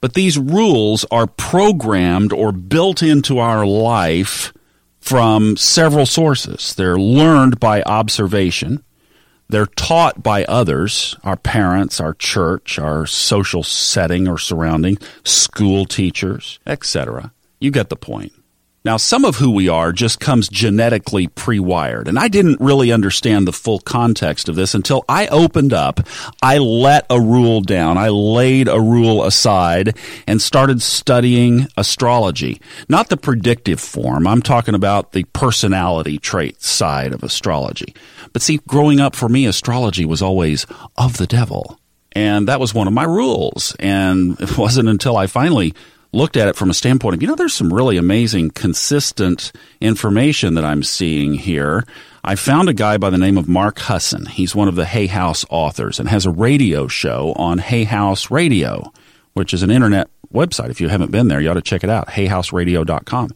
But 0.00 0.14
these 0.14 0.38
rules 0.38 1.04
are 1.10 1.26
programmed 1.26 2.32
or 2.32 2.52
built 2.52 3.02
into 3.02 3.38
our 3.38 3.66
life 3.66 4.52
from 5.00 5.56
several 5.56 6.06
sources. 6.06 6.74
They're 6.74 6.98
learned 6.98 7.60
by 7.60 7.82
observation. 7.82 8.82
They're 9.48 9.66
taught 9.66 10.22
by 10.22 10.44
others, 10.44 11.16
our 11.22 11.36
parents, 11.36 12.00
our 12.00 12.14
church, 12.14 12.78
our 12.78 13.06
social 13.06 13.62
setting 13.62 14.26
or 14.26 14.38
surrounding, 14.38 14.98
school 15.22 15.86
teachers, 15.86 16.58
etc. 16.66 17.32
You 17.60 17.70
get 17.70 17.88
the 17.88 17.96
point. 17.96 18.32
Now, 18.86 18.98
some 18.98 19.24
of 19.24 19.34
who 19.34 19.50
we 19.50 19.68
are 19.68 19.90
just 19.90 20.20
comes 20.20 20.48
genetically 20.48 21.26
pre 21.26 21.58
wired. 21.58 22.06
And 22.06 22.16
I 22.16 22.28
didn't 22.28 22.60
really 22.60 22.92
understand 22.92 23.44
the 23.44 23.52
full 23.52 23.80
context 23.80 24.48
of 24.48 24.54
this 24.54 24.76
until 24.76 25.04
I 25.08 25.26
opened 25.26 25.72
up. 25.72 26.06
I 26.40 26.58
let 26.58 27.04
a 27.10 27.20
rule 27.20 27.62
down. 27.62 27.98
I 27.98 28.10
laid 28.10 28.68
a 28.68 28.80
rule 28.80 29.24
aside 29.24 29.98
and 30.28 30.40
started 30.40 30.82
studying 30.82 31.66
astrology. 31.76 32.60
Not 32.88 33.08
the 33.08 33.16
predictive 33.16 33.80
form. 33.80 34.24
I'm 34.24 34.40
talking 34.40 34.76
about 34.76 35.10
the 35.10 35.24
personality 35.32 36.18
trait 36.18 36.62
side 36.62 37.12
of 37.12 37.24
astrology. 37.24 37.92
But 38.32 38.42
see, 38.42 38.60
growing 38.68 39.00
up 39.00 39.16
for 39.16 39.28
me, 39.28 39.46
astrology 39.46 40.04
was 40.04 40.22
always 40.22 40.64
of 40.96 41.16
the 41.16 41.26
devil. 41.26 41.80
And 42.12 42.46
that 42.46 42.60
was 42.60 42.72
one 42.72 42.86
of 42.86 42.92
my 42.92 43.02
rules. 43.02 43.74
And 43.80 44.40
it 44.40 44.56
wasn't 44.56 44.88
until 44.88 45.16
I 45.16 45.26
finally 45.26 45.74
looked 46.16 46.36
at 46.36 46.48
it 46.48 46.56
from 46.56 46.70
a 46.70 46.74
standpoint 46.74 47.14
of, 47.14 47.22
you 47.22 47.28
know, 47.28 47.34
there's 47.34 47.54
some 47.54 47.72
really 47.72 47.96
amazing, 47.96 48.50
consistent 48.50 49.52
information 49.80 50.54
that 50.54 50.64
I'm 50.64 50.82
seeing 50.82 51.34
here. 51.34 51.84
I 52.24 52.34
found 52.34 52.68
a 52.68 52.74
guy 52.74 52.96
by 52.96 53.10
the 53.10 53.18
name 53.18 53.38
of 53.38 53.48
Mark 53.48 53.78
Husson. 53.78 54.26
He's 54.26 54.54
one 54.54 54.66
of 54.66 54.74
the 54.74 54.86
Hay 54.86 55.06
House 55.06 55.44
authors 55.50 56.00
and 56.00 56.08
has 56.08 56.26
a 56.26 56.30
radio 56.30 56.88
show 56.88 57.32
on 57.36 57.58
Hay 57.58 57.84
House 57.84 58.30
Radio, 58.30 58.92
which 59.34 59.54
is 59.54 59.62
an 59.62 59.70
internet 59.70 60.08
website. 60.32 60.70
If 60.70 60.80
you 60.80 60.88
haven't 60.88 61.12
been 61.12 61.28
there, 61.28 61.40
you 61.40 61.50
ought 61.50 61.54
to 61.54 61.62
check 61.62 61.84
it 61.84 61.90
out, 61.90 62.08
hayhouseradio.com. 62.08 63.30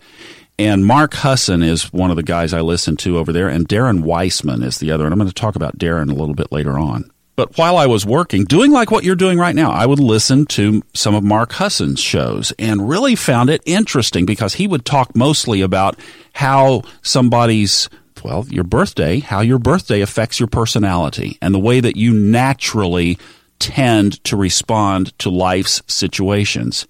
And 0.58 0.84
Mark 0.84 1.14
Husson 1.14 1.62
is 1.62 1.92
one 1.92 2.10
of 2.10 2.16
the 2.16 2.22
guys 2.22 2.52
I 2.52 2.60
listen 2.60 2.96
to 2.98 3.18
over 3.18 3.32
there, 3.32 3.48
and 3.48 3.68
Darren 3.68 4.02
Weissman 4.02 4.62
is 4.62 4.78
the 4.78 4.90
other. 4.90 5.04
And 5.04 5.12
I'm 5.12 5.18
going 5.18 5.28
to 5.28 5.34
talk 5.34 5.56
about 5.56 5.78
Darren 5.78 6.10
a 6.10 6.14
little 6.14 6.34
bit 6.34 6.50
later 6.50 6.78
on. 6.78 7.10
But 7.40 7.56
while 7.56 7.78
I 7.78 7.86
was 7.86 8.04
working, 8.04 8.44
doing 8.44 8.70
like 8.70 8.90
what 8.90 9.02
you're 9.02 9.16
doing 9.16 9.38
right 9.38 9.54
now, 9.54 9.70
I 9.70 9.86
would 9.86 9.98
listen 9.98 10.44
to 10.48 10.82
some 10.92 11.14
of 11.14 11.24
Mark 11.24 11.52
Husson's 11.52 11.98
shows 11.98 12.52
and 12.58 12.86
really 12.86 13.16
found 13.16 13.48
it 13.48 13.62
interesting 13.64 14.26
because 14.26 14.52
he 14.52 14.66
would 14.66 14.84
talk 14.84 15.16
mostly 15.16 15.62
about 15.62 15.98
how 16.34 16.82
somebody's 17.00 17.88
well, 18.22 18.44
your 18.50 18.64
birthday, 18.64 19.20
how 19.20 19.40
your 19.40 19.58
birthday 19.58 20.02
affects 20.02 20.38
your 20.38 20.48
personality 20.48 21.38
and 21.40 21.54
the 21.54 21.58
way 21.58 21.80
that 21.80 21.96
you 21.96 22.12
naturally 22.12 23.16
tend 23.58 24.22
to 24.24 24.36
respond 24.36 25.18
to 25.20 25.30
life's 25.30 25.82
situations. 25.86 26.86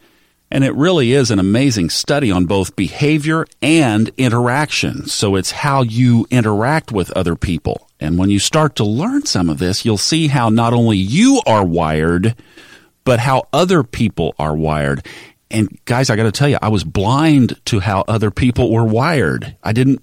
And 0.50 0.64
it 0.64 0.74
really 0.74 1.12
is 1.12 1.30
an 1.30 1.38
amazing 1.38 1.90
study 1.90 2.32
on 2.32 2.46
both 2.46 2.74
behavior 2.74 3.46
and 3.62 4.10
interaction. 4.16 5.06
So 5.06 5.36
it's 5.36 5.52
how 5.52 5.82
you 5.82 6.26
interact 6.28 6.90
with 6.90 7.12
other 7.12 7.36
people 7.36 7.86
And 8.00 8.18
when 8.18 8.30
you 8.30 8.38
start 8.38 8.76
to 8.76 8.84
learn 8.84 9.26
some 9.26 9.50
of 9.50 9.58
this, 9.58 9.84
you'll 9.84 9.98
see 9.98 10.28
how 10.28 10.48
not 10.48 10.72
only 10.72 10.96
you 10.96 11.42
are 11.46 11.64
wired, 11.64 12.34
but 13.04 13.20
how 13.20 13.46
other 13.52 13.82
people 13.82 14.34
are 14.38 14.56
wired. 14.56 15.06
And 15.50 15.78
guys, 15.84 16.10
I 16.10 16.16
got 16.16 16.24
to 16.24 16.32
tell 16.32 16.48
you, 16.48 16.58
I 16.62 16.68
was 16.68 16.84
blind 16.84 17.60
to 17.66 17.80
how 17.80 18.04
other 18.08 18.30
people 18.30 18.72
were 18.72 18.84
wired. 18.84 19.56
I 19.62 19.72
didn't 19.72 20.02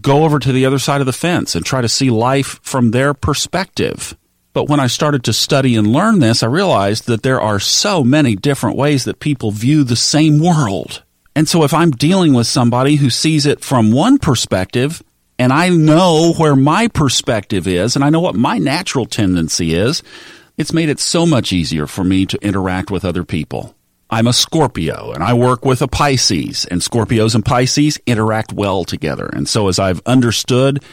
go 0.00 0.24
over 0.24 0.38
to 0.38 0.52
the 0.52 0.66
other 0.66 0.78
side 0.78 1.00
of 1.00 1.06
the 1.06 1.12
fence 1.12 1.54
and 1.54 1.64
try 1.64 1.80
to 1.80 1.88
see 1.88 2.10
life 2.10 2.60
from 2.62 2.90
their 2.90 3.14
perspective. 3.14 4.16
But 4.52 4.68
when 4.68 4.80
I 4.80 4.88
started 4.88 5.24
to 5.24 5.32
study 5.32 5.76
and 5.76 5.92
learn 5.92 6.18
this, 6.18 6.42
I 6.42 6.46
realized 6.46 7.06
that 7.06 7.22
there 7.22 7.40
are 7.40 7.60
so 7.60 8.02
many 8.02 8.34
different 8.34 8.76
ways 8.76 9.04
that 9.04 9.20
people 9.20 9.52
view 9.52 9.84
the 9.84 9.96
same 9.96 10.40
world. 10.40 11.02
And 11.36 11.48
so 11.48 11.62
if 11.62 11.72
I'm 11.72 11.92
dealing 11.92 12.34
with 12.34 12.48
somebody 12.48 12.96
who 12.96 13.10
sees 13.10 13.46
it 13.46 13.64
from 13.64 13.92
one 13.92 14.18
perspective, 14.18 15.02
and 15.40 15.54
I 15.54 15.70
know 15.70 16.34
where 16.34 16.54
my 16.54 16.86
perspective 16.88 17.66
is, 17.66 17.96
and 17.96 18.04
I 18.04 18.10
know 18.10 18.20
what 18.20 18.34
my 18.34 18.58
natural 18.58 19.06
tendency 19.06 19.72
is, 19.72 20.02
it's 20.58 20.74
made 20.74 20.90
it 20.90 21.00
so 21.00 21.24
much 21.24 21.50
easier 21.50 21.86
for 21.86 22.04
me 22.04 22.26
to 22.26 22.38
interact 22.44 22.90
with 22.90 23.06
other 23.06 23.24
people. 23.24 23.74
I'm 24.10 24.26
a 24.26 24.34
Scorpio 24.34 25.12
and 25.12 25.24
I 25.24 25.32
work 25.32 25.64
with 25.64 25.80
a 25.80 25.88
Pisces, 25.88 26.66
and 26.66 26.82
Scorpios 26.82 27.34
and 27.34 27.42
Pisces 27.42 27.98
interact 28.06 28.52
well 28.52 28.84
together. 28.84 29.30
And 29.32 29.48
so, 29.48 29.68
as 29.68 29.78
I've 29.78 30.02
understood 30.04 30.84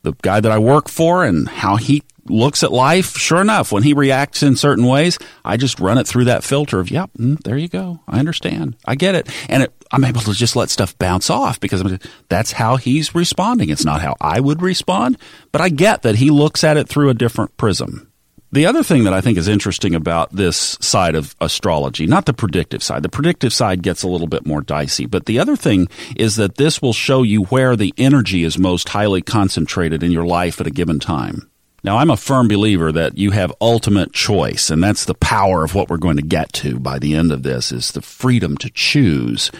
the 0.00 0.14
guy 0.22 0.40
that 0.40 0.50
I 0.50 0.58
work 0.58 0.88
for 0.88 1.22
and 1.22 1.46
how 1.46 1.76
he 1.76 2.02
looks 2.30 2.62
at 2.62 2.72
life, 2.72 3.16
sure 3.16 3.40
enough, 3.40 3.72
when 3.72 3.82
he 3.82 3.92
reacts 3.92 4.42
in 4.42 4.56
certain 4.56 4.86
ways, 4.86 5.18
I 5.44 5.56
just 5.56 5.80
run 5.80 5.98
it 5.98 6.06
through 6.06 6.24
that 6.24 6.44
filter 6.44 6.80
of, 6.80 6.90
yep, 6.90 7.10
mm, 7.18 7.40
there 7.42 7.58
you 7.58 7.68
go. 7.68 8.00
I 8.08 8.18
understand. 8.18 8.76
I 8.86 8.94
get 8.94 9.14
it. 9.14 9.28
And 9.48 9.64
it, 9.64 9.72
I'm 9.90 10.04
able 10.04 10.20
to 10.22 10.32
just 10.32 10.56
let 10.56 10.70
stuff 10.70 10.96
bounce 10.98 11.30
off 11.30 11.60
because 11.60 11.82
that's 12.28 12.52
how 12.52 12.76
he's 12.76 13.14
responding. 13.14 13.70
It's 13.70 13.84
not 13.84 14.00
how 14.00 14.16
I 14.20 14.40
would 14.40 14.62
respond, 14.62 15.18
but 15.52 15.60
I 15.60 15.68
get 15.68 16.02
that 16.02 16.16
he 16.16 16.30
looks 16.30 16.64
at 16.64 16.76
it 16.76 16.88
through 16.88 17.10
a 17.10 17.14
different 17.14 17.56
prism. 17.56 18.10
The 18.52 18.66
other 18.66 18.82
thing 18.82 19.04
that 19.04 19.12
I 19.12 19.20
think 19.20 19.38
is 19.38 19.46
interesting 19.46 19.94
about 19.94 20.34
this 20.34 20.76
side 20.80 21.14
of 21.14 21.36
astrology, 21.40 22.08
not 22.08 22.26
the 22.26 22.32
predictive 22.32 22.82
side, 22.82 23.04
the 23.04 23.08
predictive 23.08 23.52
side 23.52 23.80
gets 23.80 24.02
a 24.02 24.08
little 24.08 24.26
bit 24.26 24.44
more 24.44 24.60
dicey, 24.60 25.06
but 25.06 25.26
the 25.26 25.38
other 25.38 25.54
thing 25.54 25.86
is 26.16 26.34
that 26.34 26.56
this 26.56 26.82
will 26.82 26.92
show 26.92 27.22
you 27.22 27.44
where 27.44 27.76
the 27.76 27.94
energy 27.96 28.42
is 28.42 28.58
most 28.58 28.88
highly 28.88 29.22
concentrated 29.22 30.02
in 30.02 30.10
your 30.10 30.26
life 30.26 30.60
at 30.60 30.66
a 30.66 30.70
given 30.70 30.98
time. 30.98 31.48
Now, 31.82 31.96
I'm 31.96 32.10
a 32.10 32.16
firm 32.16 32.46
believer 32.46 32.92
that 32.92 33.16
you 33.16 33.30
have 33.30 33.52
ultimate 33.60 34.12
choice, 34.12 34.68
and 34.68 34.82
that's 34.82 35.06
the 35.06 35.14
power 35.14 35.64
of 35.64 35.74
what 35.74 35.88
we're 35.88 35.96
going 35.96 36.16
to 36.16 36.22
get 36.22 36.52
to 36.54 36.78
by 36.78 36.98
the 36.98 37.14
end 37.14 37.32
of 37.32 37.42
this 37.42 37.72
is 37.72 37.92
the 37.92 38.02
freedom 38.02 38.58
to 38.58 38.70
choose. 38.70 39.50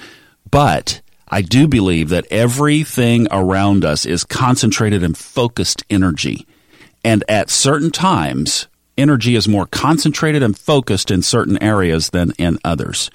But 0.51 1.01
I 1.29 1.41
do 1.41 1.67
believe 1.67 2.11
that 2.11 2.27
everything 2.31 3.27
around 3.31 3.85
us 3.85 4.05
is 4.05 4.25
concentrated 4.25 5.03
and 5.03 5.17
focused 5.17 5.85
energy. 5.89 6.47
And 7.03 7.25
at 7.27 7.49
certain 7.49 7.91
times, 7.91 8.67
energy 8.99 9.35
is 9.35 9.49
more 9.49 9.67
concentrated 9.67 10.43
and 10.43 10.59
focused 10.59 11.11
in 11.11 11.23
certain 11.23 11.63
areas 11.63 12.11
than 12.11 12.33
in 12.33 12.59
others. 12.65 13.11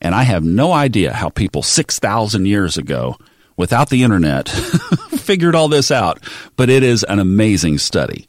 And 0.00 0.14
I 0.14 0.24
have 0.24 0.44
no 0.44 0.72
idea 0.72 1.14
how 1.14 1.30
people 1.30 1.62
6,000 1.62 2.44
years 2.44 2.76
ago, 2.76 3.16
without 3.56 3.88
the 3.88 4.02
internet, 4.02 4.48
figured 5.16 5.54
all 5.54 5.68
this 5.68 5.90
out, 5.90 6.18
but 6.56 6.68
it 6.68 6.82
is 6.82 7.04
an 7.04 7.18
amazing 7.18 7.78
study. 7.78 8.26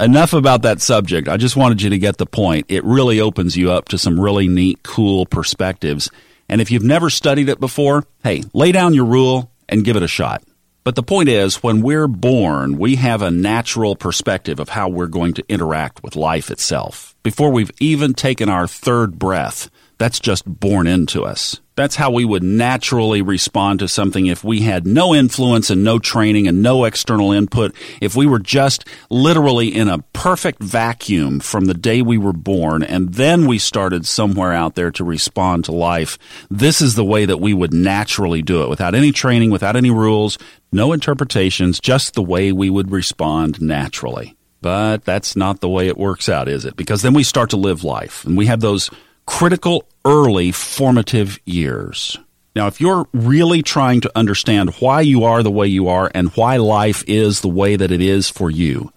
Enough 0.00 0.32
about 0.32 0.62
that 0.62 0.80
subject. 0.80 1.26
I 1.26 1.36
just 1.36 1.56
wanted 1.56 1.82
you 1.82 1.90
to 1.90 1.98
get 1.98 2.18
the 2.18 2.26
point. 2.26 2.66
It 2.68 2.84
really 2.84 3.20
opens 3.20 3.56
you 3.56 3.72
up 3.72 3.88
to 3.88 3.98
some 3.98 4.20
really 4.20 4.46
neat, 4.46 4.84
cool 4.84 5.26
perspectives. 5.26 6.08
And 6.48 6.60
if 6.60 6.70
you've 6.70 6.84
never 6.84 7.10
studied 7.10 7.48
it 7.48 7.58
before, 7.58 8.06
hey, 8.22 8.44
lay 8.52 8.70
down 8.70 8.94
your 8.94 9.06
rule 9.06 9.50
and 9.68 9.84
give 9.84 9.96
it 9.96 10.04
a 10.04 10.08
shot. 10.08 10.44
But 10.84 10.94
the 10.94 11.02
point 11.02 11.28
is, 11.28 11.64
when 11.64 11.82
we're 11.82 12.06
born, 12.06 12.78
we 12.78 12.94
have 12.94 13.22
a 13.22 13.32
natural 13.32 13.96
perspective 13.96 14.60
of 14.60 14.68
how 14.68 14.88
we're 14.88 15.08
going 15.08 15.34
to 15.34 15.44
interact 15.48 16.04
with 16.04 16.14
life 16.14 16.48
itself. 16.48 17.16
Before 17.24 17.50
we've 17.50 17.72
even 17.80 18.14
taken 18.14 18.48
our 18.48 18.68
third 18.68 19.18
breath, 19.18 19.68
that's 19.98 20.20
just 20.20 20.44
born 20.46 20.86
into 20.86 21.24
us. 21.24 21.60
That's 21.74 21.96
how 21.96 22.10
we 22.10 22.24
would 22.24 22.42
naturally 22.42 23.22
respond 23.22 23.78
to 23.80 23.88
something 23.88 24.26
if 24.26 24.42
we 24.42 24.62
had 24.62 24.84
no 24.84 25.14
influence 25.14 25.70
and 25.70 25.84
no 25.84 26.00
training 26.00 26.48
and 26.48 26.60
no 26.60 26.84
external 26.84 27.30
input. 27.30 27.72
If 28.00 28.16
we 28.16 28.26
were 28.26 28.40
just 28.40 28.84
literally 29.10 29.68
in 29.68 29.88
a 29.88 30.00
perfect 30.12 30.60
vacuum 30.60 31.38
from 31.38 31.66
the 31.66 31.74
day 31.74 32.02
we 32.02 32.18
were 32.18 32.32
born 32.32 32.82
and 32.82 33.14
then 33.14 33.46
we 33.46 33.58
started 33.58 34.06
somewhere 34.06 34.52
out 34.52 34.74
there 34.74 34.90
to 34.92 35.04
respond 35.04 35.66
to 35.66 35.72
life, 35.72 36.18
this 36.50 36.80
is 36.80 36.96
the 36.96 37.04
way 37.04 37.26
that 37.26 37.40
we 37.40 37.54
would 37.54 37.72
naturally 37.72 38.42
do 38.42 38.62
it 38.62 38.68
without 38.68 38.96
any 38.96 39.12
training, 39.12 39.50
without 39.50 39.76
any 39.76 39.90
rules, 39.90 40.36
no 40.72 40.92
interpretations, 40.92 41.78
just 41.78 42.14
the 42.14 42.22
way 42.22 42.50
we 42.50 42.70
would 42.70 42.90
respond 42.90 43.60
naturally. 43.60 44.36
But 44.60 45.04
that's 45.04 45.36
not 45.36 45.60
the 45.60 45.68
way 45.68 45.86
it 45.86 45.96
works 45.96 46.28
out, 46.28 46.48
is 46.48 46.64
it? 46.64 46.74
Because 46.74 47.02
then 47.02 47.14
we 47.14 47.22
start 47.22 47.50
to 47.50 47.56
live 47.56 47.84
life 47.84 48.24
and 48.24 48.36
we 48.36 48.46
have 48.46 48.58
those 48.58 48.90
critical 49.28 49.86
early 50.06 50.50
formative 50.50 51.38
years. 51.44 52.16
Now, 52.56 52.66
if 52.66 52.80
you're 52.80 53.06
really 53.12 53.62
trying 53.62 54.00
to 54.00 54.18
understand 54.18 54.74
why 54.80 55.02
you 55.02 55.24
are 55.24 55.42
the 55.42 55.50
way 55.50 55.66
you 55.66 55.88
are 55.88 56.10
and 56.14 56.30
why 56.30 56.56
life 56.56 57.04
is 57.06 57.42
the 57.42 57.48
way 57.48 57.76
that 57.76 57.92
it 57.92 58.00
is 58.00 58.30
for 58.30 58.50
you, 58.50 58.90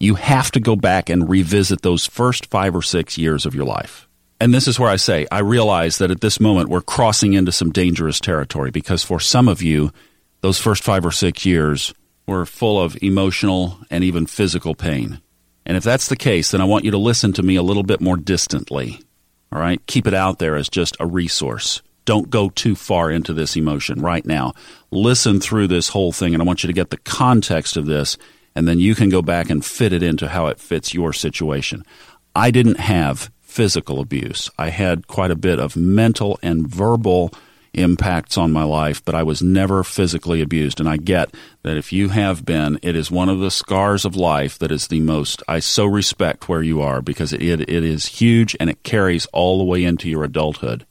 you 0.00 0.14
have 0.14 0.50
to 0.52 0.58
go 0.58 0.74
back 0.74 1.10
and 1.10 1.28
revisit 1.28 1.82
those 1.82 2.06
first 2.06 2.46
five 2.46 2.74
or 2.74 2.80
six 2.80 3.18
years 3.18 3.44
of 3.44 3.54
your 3.54 3.66
life. 3.66 4.08
And 4.40 4.54
this 4.54 4.66
is 4.66 4.80
where 4.80 4.88
I 4.88 4.96
say, 4.96 5.26
I 5.30 5.40
realize 5.40 5.98
that 5.98 6.10
at 6.10 6.22
this 6.22 6.40
moment 6.40 6.70
we're 6.70 6.80
crossing 6.80 7.34
into 7.34 7.52
some 7.52 7.70
dangerous 7.70 8.20
territory 8.20 8.70
because 8.70 9.04
for 9.04 9.20
some 9.20 9.48
of 9.48 9.60
you, 9.60 9.92
those 10.40 10.58
first 10.58 10.82
five 10.82 11.04
or 11.04 11.12
six 11.12 11.44
years 11.44 11.92
were 12.26 12.46
full 12.46 12.80
of 12.80 12.96
emotional 13.02 13.78
and 13.90 14.02
even 14.02 14.24
physical 14.24 14.74
pain. 14.74 15.20
And 15.66 15.76
if 15.76 15.84
that's 15.84 16.08
the 16.08 16.16
case, 16.16 16.52
then 16.52 16.62
I 16.62 16.64
want 16.64 16.86
you 16.86 16.90
to 16.92 16.98
listen 16.98 17.34
to 17.34 17.42
me 17.42 17.56
a 17.56 17.62
little 17.62 17.82
bit 17.82 18.00
more 18.00 18.16
distantly 18.16 19.04
all 19.52 19.60
right. 19.60 19.84
Keep 19.86 20.06
it 20.06 20.14
out 20.14 20.38
there 20.38 20.56
as 20.56 20.68
just 20.68 20.96
a 21.00 21.06
resource. 21.06 21.82
Don't 22.04 22.28
go 22.28 22.50
too 22.50 22.74
far 22.74 23.10
into 23.10 23.32
this 23.32 23.56
emotion 23.56 24.00
right 24.00 24.24
now. 24.26 24.52
Listen 24.90 25.40
through 25.40 25.68
this 25.68 25.88
whole 25.88 26.12
thing, 26.12 26.34
and 26.34 26.42
I 26.42 26.46
want 26.46 26.62
you 26.62 26.66
to 26.66 26.74
get 26.74 26.90
the 26.90 26.98
context 26.98 27.76
of 27.76 27.86
this, 27.86 28.18
and 28.54 28.68
then 28.68 28.78
you 28.78 28.94
can 28.94 29.08
go 29.08 29.22
back 29.22 29.48
and 29.48 29.64
fit 29.64 29.92
it 29.92 30.02
into 30.02 30.28
how 30.28 30.48
it 30.48 30.60
fits 30.60 30.92
your 30.92 31.12
situation. 31.12 31.84
I 32.34 32.50
didn't 32.50 32.80
have 32.80 33.30
physical 33.40 34.00
abuse. 34.00 34.50
I 34.58 34.70
had 34.70 35.06
quite 35.06 35.30
a 35.30 35.36
bit 35.36 35.58
of 35.58 35.76
mental 35.76 36.38
and 36.42 36.66
verbal 36.66 37.32
impacts 37.74 38.38
on 38.38 38.52
my 38.52 38.64
life, 38.64 39.04
but 39.04 39.14
I 39.14 39.22
was 39.22 39.42
never 39.42 39.84
physically 39.84 40.40
abused. 40.40 40.80
And 40.80 40.88
I 40.88 40.96
get 40.96 41.34
that 41.62 41.76
if 41.76 41.92
you 41.92 42.08
have 42.08 42.44
been, 42.44 42.78
it 42.82 42.96
is 42.96 43.10
one 43.10 43.28
of 43.28 43.40
the 43.40 43.50
scars 43.50 44.04
of 44.04 44.16
life 44.16 44.58
that 44.58 44.72
is 44.72 44.88
the 44.88 45.00
most, 45.00 45.42
I 45.48 45.58
so 45.60 45.86
respect 45.86 46.48
where 46.48 46.62
you 46.62 46.82
are 46.82 47.02
because 47.02 47.32
it, 47.32 47.42
it 47.42 47.68
is 47.68 48.06
huge 48.06 48.56
and 48.58 48.70
it 48.70 48.82
carries 48.82 49.26
all 49.26 49.58
the 49.58 49.64
way 49.64 49.84
into 49.84 50.08
your 50.08 50.24
adulthood. 50.24 50.86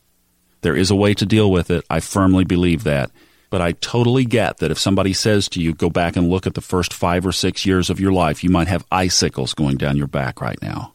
There 0.61 0.75
is 0.75 0.91
a 0.91 0.95
way 0.95 1.13
to 1.15 1.25
deal 1.25 1.51
with 1.51 1.69
it. 1.71 1.85
I 1.89 1.99
firmly 1.99 2.45
believe 2.45 2.83
that. 2.83 3.11
But 3.49 3.61
I 3.61 3.73
totally 3.73 4.25
get 4.25 4.57
that 4.57 4.71
if 4.71 4.79
somebody 4.79 5.13
says 5.13 5.47
to 5.49 5.61
you, 5.61 5.73
go 5.73 5.89
back 5.89 6.15
and 6.15 6.29
look 6.29 6.47
at 6.47 6.55
the 6.55 6.61
first 6.61 6.91
five 6.91 7.25
or 7.25 7.31
six 7.31 7.65
years 7.67 7.91
of 7.91 7.99
your 7.99 8.11
life, 8.11 8.43
you 8.43 8.49
might 8.49 8.67
have 8.67 8.85
icicles 8.91 9.53
going 9.53 9.77
down 9.77 9.95
your 9.95 10.07
back 10.07 10.41
right 10.41 10.59
now 10.61 10.92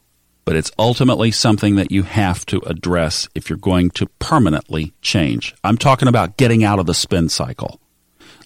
but 0.48 0.56
it's 0.56 0.72
ultimately 0.78 1.30
something 1.30 1.74
that 1.74 1.92
you 1.92 2.04
have 2.04 2.46
to 2.46 2.58
address 2.60 3.28
if 3.34 3.50
you're 3.50 3.58
going 3.58 3.90
to 3.90 4.06
permanently 4.18 4.94
change. 5.02 5.54
I'm 5.62 5.76
talking 5.76 6.08
about 6.08 6.38
getting 6.38 6.64
out 6.64 6.78
of 6.78 6.86
the 6.86 6.94
spin 6.94 7.28
cycle. 7.28 7.78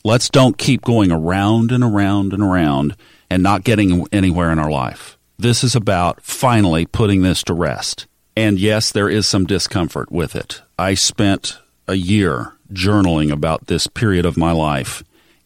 Let's 0.02 0.28
don't 0.28 0.58
keep 0.58 0.82
going 0.82 1.12
around 1.12 1.70
and 1.70 1.84
around 1.84 2.32
and 2.32 2.42
around 2.42 2.96
and 3.30 3.40
not 3.40 3.62
getting 3.62 4.04
anywhere 4.10 4.50
in 4.50 4.58
our 4.58 4.68
life. 4.68 5.16
This 5.38 5.62
is 5.62 5.76
about 5.76 6.20
finally 6.22 6.86
putting 6.86 7.22
this 7.22 7.44
to 7.44 7.54
rest. 7.54 8.08
And 8.36 8.58
yes, 8.58 8.90
there 8.90 9.08
is 9.08 9.28
some 9.28 9.46
discomfort 9.46 10.10
with 10.10 10.34
it. 10.34 10.60
I 10.76 10.94
spent 10.94 11.60
a 11.86 11.94
year 11.94 12.54
journaling 12.72 13.30
about 13.30 13.68
this 13.68 13.86
period 13.86 14.26
of 14.26 14.36
my 14.36 14.50
life 14.50 15.04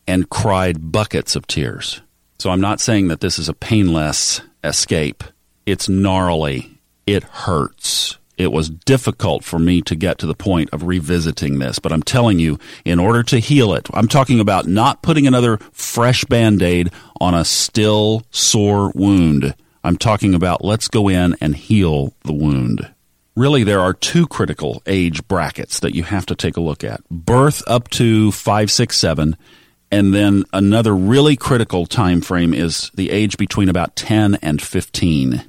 and 0.09 0.31
cried 0.31 0.91
buckets 0.91 1.37
of 1.37 1.47
tears. 1.47 2.01
So 2.39 2.49
I'm 2.49 2.63
not 2.63 2.81
saying 2.81 3.09
that 3.09 3.21
this 3.21 3.39
is 3.39 3.51
a 3.51 3.53
painless 3.53 4.41
escape. 4.65 5.23
It's 5.67 5.89
gnarly. 5.89 6.79
It 7.09 7.25
hurts. 7.25 8.19
It 8.39 8.53
was 8.53 8.71
difficult 8.71 9.43
for 9.43 9.59
me 9.59 9.83
to 9.83 9.97
get 9.97 10.19
to 10.19 10.27
the 10.27 10.35
point 10.35 10.71
of 10.73 10.85
revisiting 10.85 11.59
this, 11.59 11.81
but 11.81 11.93
I'm 11.93 12.05
telling 12.05 12.39
you, 12.39 12.59
in 12.85 13.01
order 13.01 13.25
to 13.25 13.41
heal 13.41 13.75
it, 13.75 13.89
I'm 13.93 14.07
talking 14.07 14.39
about 14.39 14.69
not 14.69 15.03
putting 15.03 15.27
another 15.27 15.59
fresh 15.73 16.25
band 16.27 16.63
aid 16.63 16.93
on 17.21 17.35
a 17.35 17.45
still 17.45 18.23
sore 18.31 18.93
wound. 18.95 19.55
I'm 19.83 19.97
talking 19.97 20.35
about 20.35 20.65
let's 20.65 20.87
go 20.87 21.09
in 21.09 21.37
and 21.41 21.57
heal 21.57 22.15
the 22.25 22.33
wound. 22.33 22.93
Really, 23.35 23.65
there 23.65 23.81
are 23.81 23.93
two 23.93 24.27
critical 24.27 24.83
age 24.87 25.27
brackets 25.27 25.81
that 25.81 25.95
you 25.95 26.05
have 26.05 26.27
to 26.27 26.37
take 26.37 26.57
a 26.57 26.63
look 26.63 26.85
at 26.85 27.03
birth 27.11 27.63
up 27.67 27.89
to 27.91 28.33
five, 28.33 28.71
six, 28.71 28.97
seven, 28.97 29.37
and 29.91 30.15
then 30.15 30.45
another 30.53 30.95
really 30.95 31.37
critical 31.37 31.87
time 31.87 32.21
frame 32.21 32.53
is 32.53 32.91
the 32.95 33.11
age 33.11 33.37
between 33.37 33.69
about 33.69 33.97
10 33.97 34.37
and 34.37 34.61
15 34.61 35.45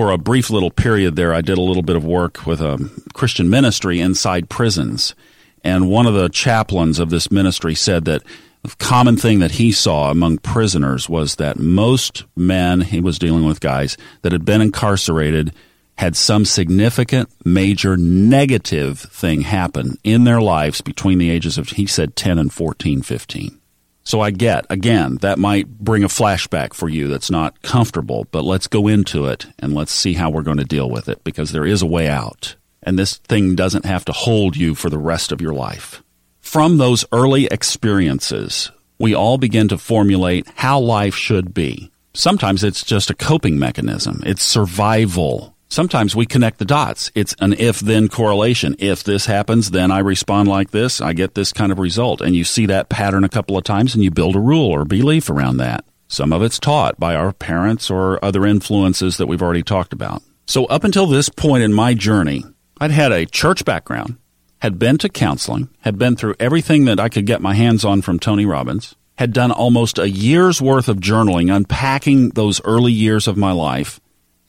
for 0.00 0.10
a 0.10 0.16
brief 0.16 0.48
little 0.48 0.70
period 0.70 1.14
there, 1.14 1.34
I 1.34 1.42
did 1.42 1.58
a 1.58 1.60
little 1.60 1.82
bit 1.82 1.94
of 1.94 2.06
work 2.06 2.46
with 2.46 2.62
a 2.62 2.90
Christian 3.12 3.50
ministry 3.50 4.00
inside 4.00 4.48
prisons. 4.48 5.14
And 5.62 5.90
one 5.90 6.06
of 6.06 6.14
the 6.14 6.30
chaplains 6.30 6.98
of 6.98 7.10
this 7.10 7.30
ministry 7.30 7.74
said 7.74 8.06
that 8.06 8.22
the 8.62 8.74
common 8.76 9.18
thing 9.18 9.40
that 9.40 9.50
he 9.50 9.72
saw 9.72 10.10
among 10.10 10.38
prisoners 10.38 11.06
was 11.06 11.34
that 11.34 11.58
most 11.58 12.24
men, 12.34 12.80
he 12.80 12.98
was 12.98 13.18
dealing 13.18 13.44
with 13.44 13.60
guys 13.60 13.98
that 14.22 14.32
had 14.32 14.46
been 14.46 14.62
incarcerated, 14.62 15.52
had 15.98 16.16
some 16.16 16.46
significant, 16.46 17.28
major 17.44 17.94
negative 17.98 19.00
thing 19.00 19.42
happen 19.42 19.98
in 20.02 20.24
their 20.24 20.40
lives 20.40 20.80
between 20.80 21.18
the 21.18 21.28
ages 21.28 21.58
of, 21.58 21.68
he 21.68 21.84
said, 21.84 22.16
10 22.16 22.38
and 22.38 22.50
14, 22.50 23.02
15. 23.02 23.59
So 24.02 24.20
I 24.20 24.30
get, 24.30 24.66
again, 24.70 25.16
that 25.16 25.38
might 25.38 25.68
bring 25.68 26.04
a 26.04 26.08
flashback 26.08 26.74
for 26.74 26.88
you 26.88 27.08
that's 27.08 27.30
not 27.30 27.62
comfortable, 27.62 28.26
but 28.30 28.44
let's 28.44 28.66
go 28.66 28.88
into 28.88 29.26
it 29.26 29.46
and 29.58 29.74
let's 29.74 29.92
see 29.92 30.14
how 30.14 30.30
we're 30.30 30.42
going 30.42 30.56
to 30.58 30.64
deal 30.64 30.88
with 30.88 31.08
it 31.08 31.22
because 31.22 31.52
there 31.52 31.66
is 31.66 31.82
a 31.82 31.86
way 31.86 32.08
out. 32.08 32.56
And 32.82 32.98
this 32.98 33.18
thing 33.18 33.54
doesn't 33.54 33.84
have 33.84 34.04
to 34.06 34.12
hold 34.12 34.56
you 34.56 34.74
for 34.74 34.88
the 34.88 34.98
rest 34.98 35.32
of 35.32 35.40
your 35.40 35.52
life. 35.52 36.02
From 36.40 36.78
those 36.78 37.04
early 37.12 37.44
experiences, 37.46 38.70
we 38.98 39.14
all 39.14 39.38
begin 39.38 39.68
to 39.68 39.78
formulate 39.78 40.48
how 40.56 40.80
life 40.80 41.14
should 41.14 41.54
be. 41.54 41.90
Sometimes 42.14 42.64
it's 42.64 42.82
just 42.82 43.10
a 43.10 43.14
coping 43.14 43.58
mechanism. 43.58 44.22
It's 44.26 44.42
survival. 44.42 45.54
Sometimes 45.72 46.16
we 46.16 46.26
connect 46.26 46.58
the 46.58 46.64
dots. 46.64 47.12
It's 47.14 47.36
an 47.38 47.52
if 47.52 47.78
then 47.78 48.08
correlation. 48.08 48.74
If 48.80 49.04
this 49.04 49.26
happens, 49.26 49.70
then 49.70 49.92
I 49.92 50.00
respond 50.00 50.48
like 50.48 50.72
this. 50.72 51.00
I 51.00 51.12
get 51.12 51.36
this 51.36 51.52
kind 51.52 51.70
of 51.70 51.78
result. 51.78 52.20
And 52.20 52.34
you 52.34 52.42
see 52.42 52.66
that 52.66 52.88
pattern 52.88 53.22
a 53.22 53.28
couple 53.28 53.56
of 53.56 53.62
times 53.62 53.94
and 53.94 54.02
you 54.02 54.10
build 54.10 54.34
a 54.34 54.40
rule 54.40 54.66
or 54.66 54.84
belief 54.84 55.30
around 55.30 55.58
that. 55.58 55.84
Some 56.08 56.32
of 56.32 56.42
it's 56.42 56.58
taught 56.58 56.98
by 56.98 57.14
our 57.14 57.32
parents 57.32 57.88
or 57.88 58.22
other 58.24 58.44
influences 58.44 59.16
that 59.18 59.28
we've 59.28 59.40
already 59.40 59.62
talked 59.62 59.92
about. 59.92 60.24
So 60.44 60.64
up 60.64 60.82
until 60.82 61.06
this 61.06 61.28
point 61.28 61.62
in 61.62 61.72
my 61.72 61.94
journey, 61.94 62.42
I'd 62.80 62.90
had 62.90 63.12
a 63.12 63.24
church 63.24 63.64
background, 63.64 64.16
had 64.62 64.76
been 64.76 64.98
to 64.98 65.08
counseling, 65.08 65.68
had 65.82 65.98
been 65.98 66.16
through 66.16 66.34
everything 66.40 66.86
that 66.86 66.98
I 66.98 67.08
could 67.08 67.26
get 67.26 67.40
my 67.40 67.54
hands 67.54 67.84
on 67.84 68.02
from 68.02 68.18
Tony 68.18 68.44
Robbins, 68.44 68.96
had 69.18 69.32
done 69.32 69.52
almost 69.52 70.00
a 70.00 70.10
year's 70.10 70.60
worth 70.60 70.88
of 70.88 70.96
journaling, 70.96 71.54
unpacking 71.54 72.30
those 72.30 72.60
early 72.64 72.90
years 72.90 73.28
of 73.28 73.36
my 73.36 73.52
life 73.52 74.00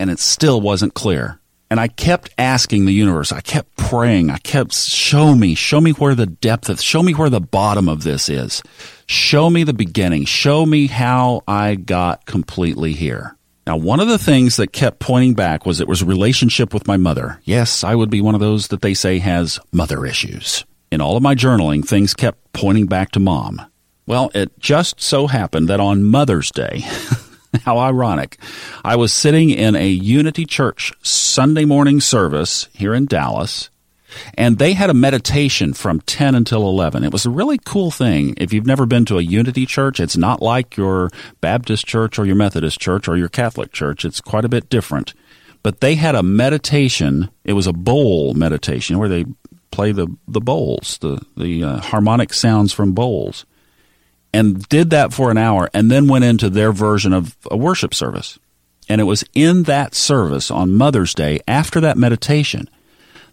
and 0.02 0.10
it 0.10 0.20
still 0.20 0.60
wasn't 0.60 0.96
clear. 0.96 1.40
And 1.70 1.80
I 1.80 1.88
kept 1.88 2.32
asking 2.38 2.86
the 2.86 2.92
universe, 2.92 3.32
I 3.32 3.40
kept 3.40 3.78
praying, 3.78 4.30
I 4.32 4.40
kept, 4.40 4.74
show 4.74 5.36
me, 5.36 5.56
show 5.56 5.80
me 5.80 5.92
where 5.92 6.16
the 6.16 6.26
depth 6.26 6.68
of, 6.68 6.82
show 6.82 7.02
me 7.04 7.14
where 7.14 7.30
the 7.30 7.40
bottom 7.40 7.88
of 7.88 8.04
this 8.04 8.28
is. 8.28 8.62
Show 9.06 9.50
me 9.50 9.64
the 9.64 9.74
beginning. 9.74 10.26
Show 10.26 10.66
me 10.66 10.88
how 10.88 11.44
I 11.48 11.76
got 11.76 12.26
completely 12.26 12.94
here. 12.94 13.38
Now, 13.68 13.78
one 13.78 14.00
of 14.00 14.08
the 14.08 14.18
things 14.18 14.56
that 14.56 14.74
kept 14.74 15.00
pointing 15.00 15.36
back 15.36 15.66
was 15.66 15.80
it 15.80 15.88
was 15.88 16.04
relationship 16.04 16.74
with 16.74 16.88
my 16.88 16.98
mother. 16.98 17.40
Yes, 17.44 17.84
I 17.84 17.94
would 17.94 18.10
be 18.10 18.22
one 18.22 18.34
of 18.34 18.42
those 18.42 18.70
that 18.70 18.82
they 18.82 18.96
say 18.96 19.20
has 19.20 19.60
mother 19.72 20.06
issues. 20.06 20.66
In 20.92 21.00
all 21.00 21.16
of 21.16 21.24
my 21.24 21.36
journaling, 21.36 21.88
things 21.88 22.16
kept 22.16 22.52
pointing 22.54 22.88
back 22.88 23.12
to 23.12 23.20
mom. 23.20 23.62
Well, 24.08 24.32
it 24.34 24.60
just 24.60 25.00
so 25.00 25.28
happened 25.28 25.70
that 25.70 25.80
on 25.80 26.04
Mother's 26.04 26.52
Day, 26.52 26.84
How 27.64 27.78
ironic. 27.80 28.38
I 28.84 28.96
was 28.96 29.12
sitting 29.12 29.50
in 29.50 29.76
a 29.76 29.88
Unity 29.88 30.46
Church 30.46 30.94
Sunday 31.02 31.66
morning 31.66 32.00
service 32.00 32.70
here 32.74 32.94
in 32.94 33.06
Dallas, 33.06 33.70
and 34.36 34.58
they 34.58 34.74
had 34.74 34.90
a 34.90 34.94
meditation 34.94 35.74
from 35.74 36.02
10 36.02 36.36
until 36.36 36.64
11. 36.64 37.04
It 37.04 37.12
was 37.12 37.26
a 37.26 37.30
really 37.30 37.58
cool 37.58 37.92
thing. 37.92 38.36
If 38.38 38.54
you've 38.54 38.66
never 38.66 38.86
been 38.86 39.06
to 39.06 39.18
a 39.18 39.22
Unity 39.22 39.66
Church, 39.66 40.00
it's 40.00 40.18
not 40.18 40.42
like 40.42 40.78
your 40.78 41.10
Baptist 41.42 41.86
church 41.86 42.18
or 42.18 42.26
your 42.26 42.36
Methodist 42.36 42.80
church 42.80 43.08
or 43.08 43.18
your 43.18 43.30
Catholic 43.30 43.72
church. 43.72 44.06
It's 44.06 44.22
quite 44.22 44.46
a 44.46 44.50
bit 44.50 44.70
different. 44.70 45.14
But 45.64 45.82
they 45.82 45.96
had 45.96 46.16
a 46.16 46.24
meditation. 46.24 47.30
It 47.44 47.54
was 47.54 47.68
a 47.68 47.74
bowl 47.74 48.34
meditation 48.34 48.98
where 48.98 49.10
they 49.10 49.26
play 49.72 49.92
the, 49.92 50.08
the 50.28 50.42
bowls, 50.42 50.98
the, 51.00 51.22
the 51.38 51.64
uh, 51.64 51.80
harmonic 51.80 52.34
sounds 52.34 52.74
from 52.74 52.94
bowls 52.94 53.46
and 54.34 54.68
did 54.70 54.90
that 54.92 55.14
for 55.14 55.32
an 55.32 55.38
hour 55.38 55.70
and 55.74 55.92
then 55.92 56.08
went 56.08 56.26
into 56.26 56.50
their 56.50 56.72
version 56.72 57.14
of 57.14 57.36
a 57.50 57.58
worship 57.58 57.94
service. 57.94 58.40
And 58.88 59.00
it 59.00 59.06
was 59.06 59.24
in 59.34 59.64
that 59.64 59.96
service 59.96 60.52
on 60.52 60.74
Mother's 60.74 61.14
Day 61.14 61.40
after 61.48 61.80
that 61.82 61.98
meditation 61.98 62.70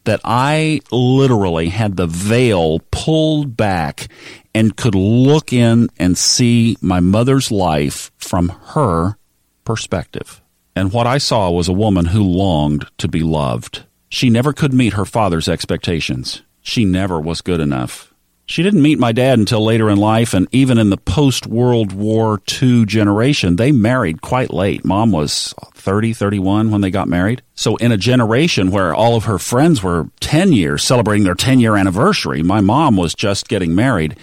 that 0.05 0.21
I 0.25 0.81
literally 0.91 1.69
had 1.69 1.97
the 1.97 2.07
veil 2.07 2.81
pulled 2.91 3.57
back 3.57 4.09
and 4.55 4.77
could 4.77 4.95
look 4.95 5.53
in 5.53 5.89
and 5.99 6.17
see 6.17 6.77
my 6.81 7.01
mother's 7.01 7.51
life 7.51 8.11
from 8.17 8.49
her 8.49 9.17
perspective. 9.65 10.41
And 10.75 10.93
what 10.93 11.07
I 11.07 11.19
saw 11.19 11.51
was 11.51 11.69
a 11.69 11.73
woman 11.73 12.07
who 12.07 12.23
longed 12.23 12.87
to 12.99 13.09
be 13.09 13.23
loved. 13.23 13.85
She 14.09 14.31
never 14.31 14.53
could 14.53 14.73
meet 14.73 14.95
her 14.95 15.05
father's 15.05 15.49
expectations. 15.49 16.43
She 16.63 16.85
never 16.85 17.21
was 17.21 17.41
good 17.41 17.61
enough. 17.61 18.15
She 18.49 18.63
didn't 18.63 18.81
meet 18.81 18.99
my 18.99 19.13
dad 19.13 19.39
until 19.39 19.63
later 19.63 19.91
in 19.91 19.99
life, 19.99 20.33
and 20.33 20.49
even 20.53 20.79
in 20.79 20.89
the 20.89 20.97
post 20.97 21.47
World 21.47 21.93
War 21.93 22.41
II 22.63 22.87
generation, 22.87 23.57
they 23.57 23.73
married 23.73 24.23
quite 24.23 24.55
late. 24.55 24.87
Mom 24.87 25.13
was 25.13 25.55
30, 25.75 26.15
31 26.15 26.71
when 26.71 26.81
they 26.81 26.91
got 26.91 27.09
married. 27.09 27.43
So, 27.55 27.77
in 27.77 27.93
a 27.93 27.99
generation 27.99 28.71
where 28.71 28.95
all 28.95 29.17
of 29.17 29.27
her 29.27 29.39
friends 29.39 29.83
were 29.83 30.09
10 30.21 30.55
years 30.55 30.83
celebrating 30.83 31.25
their 31.25 31.35
10 31.35 31.61
year 31.61 31.77
anniversary, 31.77 32.43
my 32.43 32.63
mom 32.63 32.97
was 32.97 33.15
just 33.15 33.49
getting 33.49 33.75
married, 33.75 34.17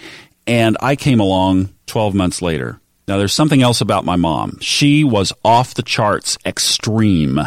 and 0.44 0.76
I 0.80 0.96
came 0.96 1.20
along 1.20 1.72
12 1.86 2.12
months 2.12 2.42
later. 2.42 2.80
Now, 3.06 3.18
there's 3.18 3.32
something 3.32 3.62
else 3.62 3.80
about 3.80 4.04
my 4.04 4.16
mom. 4.16 4.58
She 4.60 5.04
was 5.04 5.32
off 5.44 5.74
the 5.74 5.84
charts 5.84 6.36
extreme. 6.44 7.38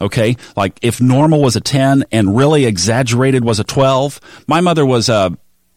Okay. 0.00 0.36
Like 0.56 0.78
if 0.80 1.00
normal 1.00 1.42
was 1.42 1.56
a 1.56 1.60
10 1.60 2.04
and 2.12 2.36
really 2.36 2.66
exaggerated 2.66 3.44
was 3.44 3.58
a 3.58 3.64
12, 3.64 4.20
my 4.46 4.60
mother 4.60 4.86
was 4.86 5.08
a 5.08 5.36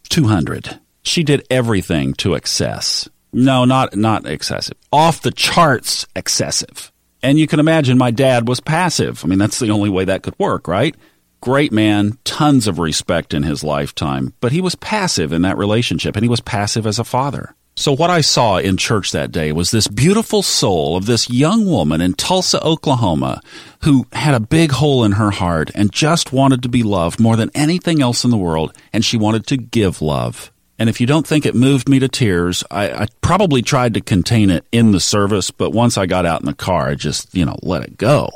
200. 0.10 0.80
She 1.04 1.24
did 1.24 1.46
everything 1.50 2.14
to 2.16 2.34
excess. 2.34 3.10
No, 3.34 3.66
not 3.66 3.96
not 3.96 4.26
excessive. 4.28 4.78
Off 4.92 5.22
the 5.22 5.32
charts 5.32 6.06
excessive. 6.16 6.92
And 7.22 7.40
you 7.40 7.48
can 7.48 7.60
imagine 7.60 7.98
my 7.98 8.12
dad 8.12 8.48
was 8.48 8.60
passive. 8.60 9.24
I 9.24 9.28
mean, 9.28 9.40
that's 9.40 9.60
the 9.60 9.72
only 9.72 9.90
way 9.90 10.06
that 10.06 10.24
could 10.24 10.38
work, 10.38 10.68
right? 10.68 10.96
Great 11.42 11.72
man, 11.72 12.18
tons 12.26 12.68
of 12.68 12.80
respect 12.80 13.34
in 13.34 13.44
his 13.44 13.64
lifetime, 13.64 14.34
but 14.40 14.52
he 14.52 14.62
was 14.62 14.76
passive 14.76 15.34
in 15.34 15.42
that 15.42 15.58
relationship 15.58 16.16
and 16.16 16.24
he 16.24 16.30
was 16.30 16.42
passive 16.42 16.86
as 16.86 17.00
a 17.00 17.04
father. 17.04 17.56
So 17.76 17.92
what 17.92 18.12
I 18.12 18.22
saw 18.22 18.58
in 18.58 18.78
church 18.78 19.12
that 19.12 19.32
day 19.32 19.52
was 19.52 19.72
this 19.72 19.88
beautiful 19.88 20.44
soul 20.44 20.96
of 20.96 21.08
this 21.08 21.30
young 21.30 21.66
woman 21.66 22.02
in 22.02 22.14
Tulsa, 22.14 22.64
Oklahoma, 22.64 23.42
who 23.82 24.06
had 24.14 24.36
a 24.36 24.40
big 24.40 24.72
hole 24.72 25.04
in 25.04 25.14
her 25.14 25.32
heart 25.32 25.72
and 25.74 25.92
just 25.92 26.32
wanted 26.32 26.62
to 26.64 26.70
be 26.70 26.84
loved 26.84 27.20
more 27.20 27.36
than 27.36 27.50
anything 27.56 28.00
else 28.00 28.24
in 28.24 28.30
the 28.30 28.38
world, 28.38 28.78
and 28.94 29.04
she 29.04 29.18
wanted 29.18 29.48
to 29.48 29.58
give 29.58 30.02
love. 30.04 30.52
And 30.78 30.88
if 30.88 31.02
you 31.02 31.08
don't 31.08 31.26
think 31.26 31.46
it 31.46 31.56
moved 31.56 31.90
me 31.90 31.98
to 32.00 32.08
tears, 32.08 32.64
I, 32.70 32.92
I, 32.92 33.08
probably 33.22 33.62
tried 33.62 33.94
to 33.96 34.02
contain 34.02 34.50
it 34.50 34.66
in 34.72 34.92
the 34.92 35.00
service, 35.00 35.50
but 35.50 35.72
once 35.72 35.98
I 35.98 36.06
got 36.06 36.26
out 36.26 36.42
in 36.42 36.46
the 36.46 36.54
car, 36.54 36.90
I 36.90 36.96
just, 36.96 37.34
you 37.34 37.46
know, 37.46 37.58
let 37.62 37.84
it 37.84 37.98
go. 37.98 38.30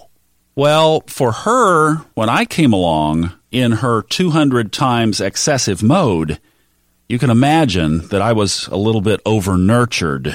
Well, 0.56 1.04
for 1.08 1.32
her, 1.32 1.98
when 2.16 2.30
I 2.30 2.46
came 2.46 2.74
along 2.74 3.34
in 3.52 3.74
her 3.74 4.02
200 4.02 4.72
times 4.72 5.22
excessive 5.22 5.84
mode, 5.84 6.40
you 7.08 7.18
can 7.20 7.30
imagine 7.30 8.08
that 8.10 8.22
I 8.22 8.34
was 8.34 8.68
a 8.68 8.78
little 8.78 9.02
bit 9.02 9.22
over 9.26 9.58
nurtured. 9.58 10.34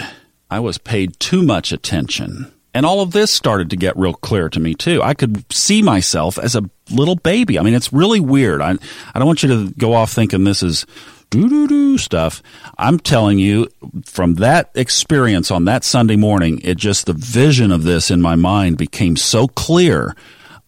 I 0.51 0.61
was 0.61 0.79
paid 0.79 1.19
too 1.21 1.43
much 1.43 1.73
attention. 1.73 2.53
And 2.75 2.87
all 2.87 3.03
of 3.03 3.13
this 3.13 3.31
started 3.31 3.69
to 3.71 3.77
get 3.77 3.97
real 3.99 4.15
clear 4.15 4.49
to 4.49 4.61
me 4.61 4.75
too. 4.75 5.03
I 5.03 5.13
could 5.13 5.51
see 5.53 5.83
myself 5.83 6.39
as 6.39 6.57
a 6.57 6.69
little 6.91 7.17
baby. 7.17 7.59
I 7.59 7.63
mean, 7.63 7.75
it's 7.75 7.93
really 7.93 8.21
weird. 8.21 8.63
I, 8.63 8.77
I 9.15 9.19
don't 9.19 9.27
want 9.27 9.43
you 9.43 9.49
to 9.51 9.75
go 9.75 9.93
off 9.93 10.13
thinking 10.13 10.45
this 10.45 10.63
is 10.63 10.87
doo 11.29 11.49
doo 11.51 11.69
doo 11.69 11.99
stuff. 11.99 12.43
I'm 12.79 12.99
telling 12.99 13.39
you 13.39 13.69
from 14.07 14.37
that 14.37 14.71
experience 14.75 15.51
on 15.51 15.67
that 15.67 15.85
Sunday 15.85 16.17
morning, 16.17 16.61
it 16.65 16.79
just, 16.79 17.05
the 17.05 17.13
vision 17.13 17.73
of 17.73 17.83
this 17.83 18.11
in 18.11 18.23
my 18.23 18.37
mind 18.37 18.79
became 18.79 19.17
so 19.17 19.49
clear 19.49 20.17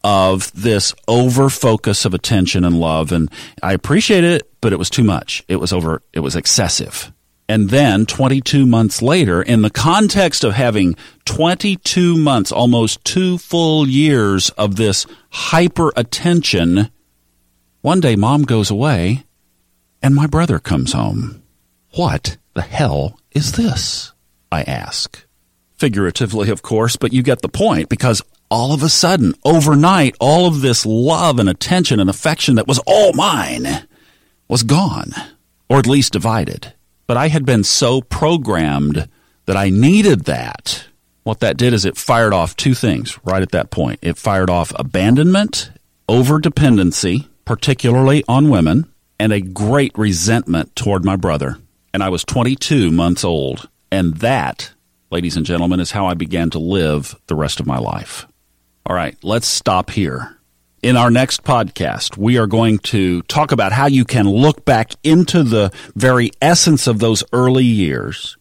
of 0.05 0.53
this 0.53 0.95
over 1.09 1.49
focus 1.49 2.05
of 2.05 2.13
attention 2.13 2.63
and 2.63 2.79
love. 2.79 3.11
And 3.11 3.31
I 3.63 3.73
appreciate 3.73 4.23
it, 4.23 4.49
but 4.61 4.73
it 4.73 4.79
was 4.79 4.91
too 4.91 5.03
much. 5.03 5.43
It 5.49 5.57
was 5.57 5.73
over, 5.73 6.03
it 6.13 6.21
was 6.21 6.37
excessive. 6.37 7.11
And 7.49 7.71
then 7.71 8.07
22 8.07 8.65
months 8.67 9.03
later, 9.03 9.43
in 9.43 9.63
the 9.63 9.71
context 9.71 10.45
of 10.45 10.55
having 10.55 10.95
22 11.25 12.17
months, 12.17 12.53
almost 12.53 13.05
two 13.05 13.39
full 13.39 13.89
years 13.89 14.51
of 14.51 14.77
this 14.77 15.07
hyper 15.31 15.93
attention, 15.97 16.91
one 17.81 18.01
day 18.01 18.17
mom 18.17 18.43
goes 18.43 18.71
away 18.71 19.25
and 20.03 20.15
my 20.15 20.27
brother 20.27 20.59
comes 20.59 20.93
home. 20.93 21.43
What 21.95 22.37
the 22.55 22.63
hell 22.63 23.19
is 23.33 23.53
this? 23.53 24.13
I 24.51 24.63
ask. 24.63 25.27
Figuratively, 25.77 26.51
of 26.51 26.63
course, 26.63 26.97
but 26.97 27.13
you 27.13 27.23
get 27.23 27.43
the 27.43 27.49
point 27.49 27.89
because 27.89 28.23
all 28.55 28.73
of 28.73 28.85
a 28.85 28.89
sudden, 28.89 29.35
overnight, 29.45 30.15
all 30.21 30.47
of 30.47 30.61
this 30.61 30.87
love 30.87 31.41
and 31.41 31.49
attention 31.49 31.99
and 31.99 32.09
affection 32.09 32.55
that 32.55 32.69
was 32.69 32.79
all 32.87 33.13
mine 33.13 33.67
was 34.47 34.63
gone, 34.63 35.13
or 35.69 35.79
at 35.81 35.89
least 35.89 36.13
divided. 36.13 36.73
But 37.09 37.17
I 37.17 37.27
had 37.27 37.45
been 37.45 37.65
so 37.65 38.01
programmed 38.01 39.09
that 39.47 39.57
I 39.57 39.71
needed 39.71 40.27
that. 40.27 40.85
What 41.25 41.41
that 41.41 41.57
did 41.57 41.73
is 41.73 41.85
it 41.85 41.97
fired 41.97 42.33
off 42.33 42.55
two 42.55 42.75
things 42.75 43.19
right 43.25 43.43
at 43.43 43.51
that 43.51 43.73
point. 43.73 43.99
It 44.03 44.19
fired 44.19 44.51
off 44.51 44.73
abandonment, 44.77 45.73
over 46.09 46.39
dependency, 46.39 47.29
particularly 47.45 48.23
on 48.29 48.51
women, 48.51 48.87
and 49.19 49.33
a 49.33 49.41
great 49.41 49.99
resentment 49.99 50.77
toward 50.77 51.05
my 51.05 51.17
brother. 51.17 51.59
and 51.93 52.05
I 52.05 52.09
was 52.09 52.23
22 52.23 52.93
months 52.93 53.25
old. 53.25 53.69
And 53.91 54.19
that, 54.19 54.73
ladies 55.11 55.37
and 55.37 55.45
gentlemen, 55.45 55.81
is 55.81 55.91
how 55.91 56.07
I 56.07 56.15
began 56.15 56.51
to 56.51 56.61
live 56.61 57.17
the 57.27 57.35
rest 57.35 57.59
of 57.59 57.67
my 57.67 57.79
life. 57.79 58.27
All 58.87 58.95
right, 58.95 59.17
let's 59.23 59.49
stop 59.49 59.89
here. 59.91 60.37
In 60.83 60.99
our 60.99 61.11
next 61.11 61.43
podcast, 61.43 62.19
we 62.19 62.37
are 62.37 62.47
going 62.47 62.79
to 62.81 63.23
talk 63.23 63.51
about 63.51 63.73
how 63.73 63.87
you 63.87 64.05
can 64.05 64.29
look 64.29 64.67
back 64.67 64.93
into 65.03 65.43
the 65.43 65.73
very 65.95 66.31
essence 66.43 66.87
of 66.87 66.99
those 66.99 67.25
early 67.33 67.65
years. 67.65 68.37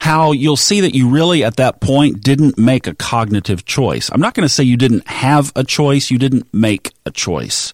How 0.00 0.32
you'll 0.32 0.56
see 0.56 0.80
that 0.80 0.96
you 0.96 1.08
really 1.08 1.44
at 1.44 1.56
that 1.58 1.80
point 1.80 2.20
didn't 2.20 2.58
make 2.58 2.88
a 2.88 2.96
cognitive 2.96 3.64
choice. 3.64 4.10
I'm 4.10 4.20
not 4.20 4.34
going 4.34 4.42
to 4.42 4.52
say 4.52 4.64
you 4.64 4.76
didn't 4.76 5.06
have 5.06 5.52
a 5.54 5.62
choice, 5.62 6.10
you 6.10 6.18
didn't 6.18 6.52
make 6.52 6.92
a 7.04 7.12
choice. 7.12 7.72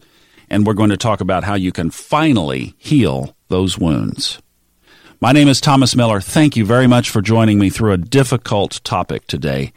And 0.50 0.66
we're 0.66 0.74
going 0.74 0.90
to 0.90 0.98
talk 0.98 1.22
about 1.22 1.44
how 1.44 1.54
you 1.54 1.72
can 1.72 1.90
finally 1.90 2.74
heal 2.76 3.34
those 3.48 3.78
wounds. 3.78 4.38
My 5.18 5.32
name 5.32 5.48
is 5.48 5.62
Thomas 5.62 5.96
Miller. 5.96 6.20
Thank 6.20 6.58
you 6.58 6.66
very 6.66 6.86
much 6.86 7.08
for 7.08 7.22
joining 7.22 7.58
me 7.58 7.70
through 7.70 7.92
a 7.92 7.96
difficult 7.96 8.82
topic 8.84 9.26
today. 9.26 9.72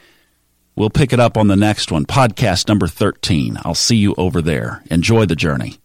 We'll 0.77 0.89
pick 0.89 1.13
it 1.13 1.21
up 1.21 1.37
on 1.37 1.47
the 1.47 1.55
next 1.55 1.89
one, 1.89 2.05
podcast 2.05 2.67
number 2.67 2.89
13. 2.89 3.57
I'll 3.63 3.75
see 3.75 3.95
you 3.95 4.13
over 4.17 4.41
there. 4.41 4.83
Enjoy 4.91 5.25
the 5.25 5.35
journey. 5.35 5.77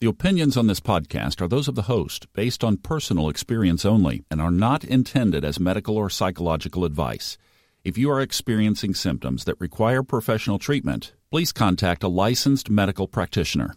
The 0.00 0.08
opinions 0.08 0.56
on 0.56 0.68
this 0.68 0.80
podcast 0.80 1.42
are 1.42 1.48
those 1.48 1.68
of 1.68 1.74
the 1.74 1.82
host, 1.82 2.26
based 2.32 2.64
on 2.64 2.78
personal 2.78 3.28
experience 3.28 3.84
only, 3.84 4.24
and 4.30 4.40
are 4.40 4.50
not 4.50 4.84
intended 4.84 5.44
as 5.44 5.60
medical 5.60 5.98
or 5.98 6.08
psychological 6.08 6.86
advice. 6.86 7.36
If 7.84 7.98
you 7.98 8.10
are 8.10 8.22
experiencing 8.22 8.94
symptoms 8.94 9.44
that 9.44 9.60
require 9.60 10.02
professional 10.02 10.58
treatment, 10.58 11.12
please 11.30 11.52
contact 11.52 12.02
a 12.02 12.08
licensed 12.08 12.70
medical 12.70 13.06
practitioner. 13.06 13.76